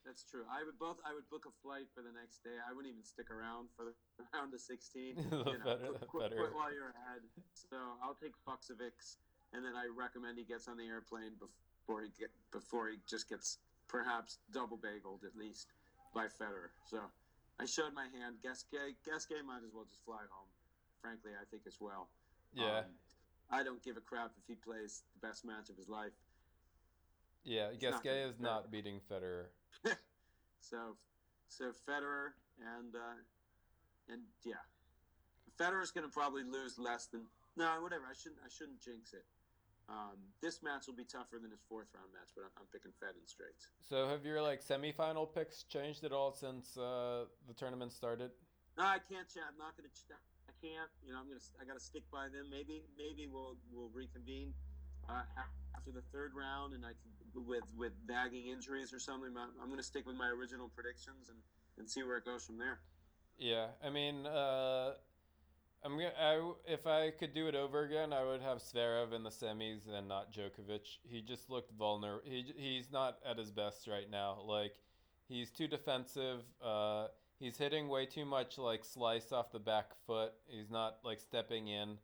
That's 0.05 0.23
true. 0.23 0.43
I 0.49 0.63
would 0.63 0.79
both. 0.79 0.97
I 1.05 1.13
would 1.13 1.27
book 1.29 1.45
a 1.45 1.53
flight 1.61 1.85
for 1.93 2.01
the 2.01 2.11
next 2.15 2.41
day. 2.43 2.55
I 2.63 2.71
wouldn't 2.73 2.89
even 2.89 3.03
stick 3.03 3.29
around 3.29 3.67
for 3.75 3.91
the 3.91 3.93
round 4.33 4.53
of 4.53 4.61
sixteen. 4.61 5.15
You 5.29 5.59
know, 5.59 5.65
better- 5.65 5.93
quit, 5.93 6.07
quit, 6.07 6.23
better. 6.31 6.37
quit 6.39 6.53
while 6.55 6.71
you're 6.73 6.95
ahead. 6.95 7.21
So 7.53 7.77
I'll 8.01 8.15
take 8.17 8.33
Fucsovics, 8.47 9.19
and 9.53 9.61
then 9.63 9.75
I 9.75 9.91
recommend 9.91 10.39
he 10.39 10.45
gets 10.47 10.67
on 10.67 10.77
the 10.79 10.87
airplane 10.87 11.35
before 11.37 12.01
he 12.01 12.09
get 12.17 12.31
before 12.51 12.89
he 12.89 12.97
just 13.05 13.27
gets 13.29 13.59
perhaps 13.91 14.39
double 14.53 14.77
bageled 14.79 15.25
at 15.27 15.35
least 15.35 15.67
by 16.15 16.25
Federer. 16.25 16.71
So 16.89 17.03
I 17.59 17.65
showed 17.67 17.93
my 17.93 18.07
hand. 18.17 18.39
Gasquet, 18.41 18.95
Gasquet 19.05 19.43
might 19.45 19.61
as 19.67 19.73
well 19.75 19.85
just 19.85 20.01
fly 20.05 20.23
home. 20.31 20.49
Frankly, 21.03 21.31
I 21.35 21.43
think 21.51 21.63
as 21.67 21.77
well. 21.79 22.07
yeah, 22.53 22.79
Um, 22.87 22.91
I 23.51 23.63
don't 23.63 23.81
give 23.83 23.97
a 23.97 24.01
crap 24.01 24.31
if 24.37 24.45
he 24.47 24.55
plays 24.55 25.03
the 25.19 25.27
best 25.27 25.43
match 25.45 25.69
of 25.69 25.77
his 25.77 25.87
life. 25.89 26.11
Yeah. 27.43 27.69
Gasquet 27.79 28.23
is 28.23 28.39
not 28.39 28.71
beating 28.71 28.99
Federer. 29.11 29.45
So, 30.61 30.97
so 31.47 31.71
Federer 31.87 32.37
and 32.61 32.93
uh, 32.93 33.17
and 34.11 34.21
yeah, 34.45 34.61
Federer's 35.57 35.89
going 35.89 36.05
to 36.05 36.13
probably 36.13 36.43
lose 36.43 36.77
less 36.77 37.07
than 37.07 37.25
no, 37.57 37.65
whatever. 37.81 38.03
I 38.05 38.13
shouldn't 38.13 38.41
I 38.45 38.49
shouldn't 38.49 38.81
jinx 38.81 39.13
it. 39.13 39.25
Um, 39.89 40.21
this 40.43 40.61
match 40.61 40.85
will 40.85 40.93
be 40.93 41.05
tougher 41.09 41.41
than 41.41 41.49
his 41.49 41.65
fourth 41.65 41.89
round 41.97 42.13
match, 42.13 42.29
but 42.37 42.45
I'm, 42.45 42.53
I'm 42.61 42.69
picking 42.69 42.93
Fed 43.01 43.17
in 43.17 43.25
straights. 43.25 43.73
So 43.81 44.05
have 44.05 44.21
your 44.21 44.41
like 44.43 44.61
semifinal 44.61 45.25
picks 45.25 45.63
changed 45.63 46.03
at 46.03 46.11
all 46.13 46.31
since 46.31 46.77
uh, 46.77 47.25
the 47.47 47.55
tournament 47.57 47.91
started? 47.91 48.29
No, 48.77 48.85
I 48.85 49.01
can't. 49.01 49.25
ch- 49.25 49.41
I'm 49.41 49.57
not 49.57 49.73
going 49.73 49.89
to. 49.89 49.95
Ch- 49.97 50.13
I 50.13 50.53
can't. 50.61 50.91
You 51.01 51.13
know, 51.13 51.19
I'm 51.19 51.27
gonna. 51.27 51.41
I 51.57 51.65
got 51.65 51.73
to 51.73 51.83
stick 51.83 52.03
by 52.13 52.29
them. 52.29 52.45
Maybe, 52.53 52.85
maybe 52.93 53.25
we'll 53.25 53.57
we'll 53.73 53.89
reconvene 53.89 54.53
uh, 55.09 55.25
after 55.73 55.89
the 55.89 56.05
third 56.13 56.37
round, 56.37 56.77
and 56.77 56.85
I 56.85 56.93
can 56.93 57.09
with 57.35 57.63
with 57.77 57.93
bagging 58.07 58.47
injuries 58.47 58.93
or 58.93 58.99
something. 58.99 59.29
I'm, 59.37 59.49
I'm 59.61 59.67
going 59.67 59.79
to 59.79 59.83
stick 59.83 60.05
with 60.05 60.15
my 60.15 60.27
original 60.27 60.69
predictions 60.69 61.29
and 61.29 61.37
and 61.77 61.89
see 61.89 62.03
where 62.03 62.17
it 62.17 62.25
goes 62.25 62.45
from 62.45 62.57
there. 62.57 62.79
Yeah, 63.37 63.67
I 63.83 63.89
mean, 63.89 64.25
uh, 64.25 64.91
I'm 65.83 65.93
gonna. 65.93 66.11
I, 66.19 66.51
if 66.67 66.85
I 66.85 67.11
could 67.11 67.33
do 67.33 67.47
it 67.47 67.55
over 67.55 67.83
again, 67.83 68.11
I 68.11 68.23
would 68.23 68.41
have 68.41 68.57
Zverev 68.57 69.13
in 69.13 69.23
the 69.23 69.29
semis 69.29 69.87
and 69.89 70.07
not 70.07 70.33
Djokovic. 70.33 70.97
He 71.03 71.21
just 71.21 71.49
looked 71.49 71.71
vulnerable. 71.77 72.21
He 72.25 72.53
he's 72.57 72.91
not 72.91 73.17
at 73.25 73.37
his 73.37 73.51
best 73.51 73.87
right 73.87 74.09
now. 74.11 74.39
Like 74.45 74.73
he's 75.29 75.51
too 75.51 75.67
defensive. 75.67 76.41
Uh, 76.61 77.07
he's 77.39 77.57
hitting 77.57 77.87
way 77.87 78.05
too 78.05 78.25
much 78.25 78.57
like 78.57 78.83
slice 78.83 79.31
off 79.31 79.53
the 79.53 79.59
back 79.59 79.91
foot. 80.05 80.33
He's 80.47 80.69
not 80.69 80.97
like 81.05 81.21
stepping 81.21 81.69
in 81.69 81.97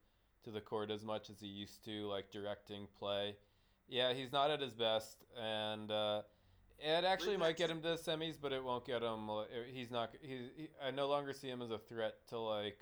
to 0.46 0.52
the 0.52 0.62
court 0.62 0.90
as 0.90 1.04
much 1.04 1.30
as 1.30 1.42
he 1.42 1.48
used 1.48 1.84
to, 1.84 2.08
like 2.08 2.32
directing 2.32 2.88
play. 2.98 3.36
Yeah, 3.88 4.14
he's 4.14 4.32
not 4.32 4.50
at 4.50 4.62
his 4.62 4.74
best, 4.74 5.24
and 5.40 5.92
uh, 5.92 6.22
it 6.80 7.06
actually 7.06 7.38
might 7.38 7.56
get 7.56 7.70
him 7.70 7.82
to 7.82 7.90
the 7.90 7.96
semis, 7.98 8.36
but 8.42 8.52
it 8.52 8.64
won't 8.64 8.86
get 8.86 9.04
him. 9.04 9.30
uh, 9.30 9.44
He's 9.72 9.92
not. 9.92 10.12
He's. 10.22 10.50
He, 10.58 10.70
I 10.84 10.92
no 10.92 11.08
longer 11.08 11.34
see 11.34 11.48
him 11.48 11.62
as 11.62 11.70
a 11.72 11.78
threat 11.78 12.16
to 12.30 12.40
like 12.40 12.80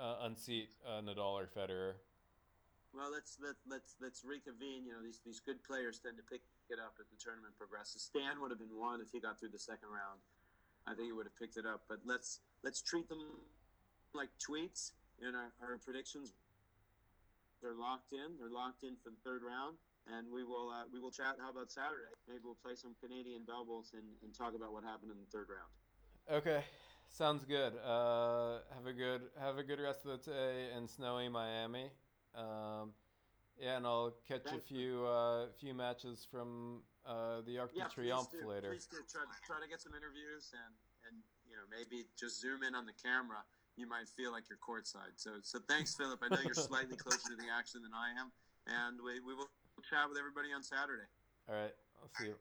uh, 0.00 0.16
unseat 0.22 0.70
uh, 0.86 1.00
Nadal 1.00 1.40
or 1.40 1.46
Federer. 1.46 1.92
Well, 2.94 3.10
let's 3.12 3.38
let, 3.40 3.54
let's 3.70 3.94
let's 4.02 4.24
reconvene. 4.24 4.84
You 4.84 4.92
know, 4.92 5.02
these 5.02 5.20
these 5.24 5.40
good 5.40 5.62
players 5.64 5.98
tend 5.98 6.16
to 6.16 6.22
pick 6.24 6.42
it 6.68 6.78
up 6.78 6.94
as 7.00 7.06
the 7.06 7.16
tournament 7.22 7.54
progresses. 7.56 8.02
Stan 8.02 8.40
would 8.40 8.50
have 8.50 8.58
been 8.58 8.76
one 8.76 9.00
if 9.00 9.12
he 9.12 9.20
got 9.20 9.38
through 9.38 9.50
the 9.50 9.58
second 9.58 9.88
round. 9.88 10.18
I 10.86 10.94
think 10.94 11.06
he 11.06 11.12
would 11.12 11.26
have 11.26 11.38
picked 11.38 11.56
it 11.56 11.64
up. 11.66 11.82
But 11.88 12.00
let's 12.04 12.40
let's 12.64 12.82
treat 12.82 13.08
them 13.08 13.22
like 14.12 14.28
tweets. 14.42 14.90
in 15.22 15.34
our, 15.34 15.52
our 15.62 15.78
predictions 15.78 16.32
they're 17.62 17.78
locked 17.78 18.12
in. 18.12 18.36
They're 18.36 18.50
locked 18.50 18.82
in 18.82 18.98
for 18.98 19.10
the 19.10 19.22
third 19.24 19.42
round, 19.46 19.78
and 20.10 20.26
we 20.28 20.42
will 20.42 20.68
uh, 20.68 20.84
we 20.92 20.98
will 20.98 21.10
chat. 21.14 21.38
How 21.38 21.50
about 21.50 21.70
Saturday? 21.70 22.10
Maybe 22.28 22.40
we'll 22.44 22.58
play 22.58 22.74
some 22.74 22.94
Canadian 23.00 23.46
doubles 23.46 23.94
and, 23.94 24.04
and 24.22 24.34
talk 24.34 24.54
about 24.54 24.72
what 24.74 24.82
happened 24.82 25.12
in 25.14 25.18
the 25.22 25.30
third 25.30 25.46
round. 25.48 25.70
Okay, 26.26 26.62
sounds 27.08 27.44
good. 27.44 27.72
Uh, 27.78 28.58
have 28.74 28.86
a 28.86 28.92
good 28.92 29.22
have 29.38 29.58
a 29.58 29.62
good 29.62 29.80
rest 29.80 30.04
of 30.04 30.18
the 30.18 30.30
day 30.30 30.74
in 30.76 30.88
snowy 30.88 31.28
Miami. 31.28 31.90
Um, 32.34 32.92
yeah, 33.60 33.76
and 33.76 33.86
I'll 33.86 34.14
catch 34.26 34.46
a 34.50 34.58
few 34.58 35.06
uh, 35.06 35.46
few 35.58 35.74
matches 35.74 36.26
from 36.30 36.82
uh, 37.06 37.42
the 37.46 37.58
Arc 37.58 37.74
de 37.74 37.80
please 37.80 38.10
Triomphe 38.10 38.30
do. 38.30 38.48
later. 38.48 38.70
Please 38.70 38.86
do. 38.90 38.98
Try, 39.06 39.22
try 39.46 39.62
to 39.62 39.68
get 39.70 39.80
some 39.80 39.92
interviews 39.94 40.50
and 40.50 40.74
and 41.06 41.22
you 41.46 41.54
know 41.54 41.66
maybe 41.70 42.06
just 42.18 42.40
zoom 42.40 42.62
in 42.62 42.74
on 42.74 42.86
the 42.86 42.96
camera. 42.98 43.44
You 43.76 43.88
might 43.88 44.08
feel 44.08 44.32
like 44.32 44.44
you're 44.48 44.60
courtside. 44.60 45.16
So 45.16 45.40
so 45.42 45.58
thanks, 45.68 45.94
Philip. 45.94 46.20
I 46.22 46.28
know 46.28 46.42
you're 46.44 46.54
slightly 46.70 46.96
closer 46.96 47.30
to 47.30 47.36
the 47.36 47.48
action 47.48 47.82
than 47.82 47.92
I 47.94 48.12
am, 48.20 48.32
and 48.66 49.00
we, 49.00 49.20
we 49.20 49.34
will 49.34 49.48
chat 49.88 50.08
with 50.08 50.18
everybody 50.18 50.52
on 50.52 50.62
Saturday. 50.62 51.08
All 51.48 51.56
right, 51.56 51.74
I'll 52.00 52.10
see 52.20 52.30
you. 52.30 52.36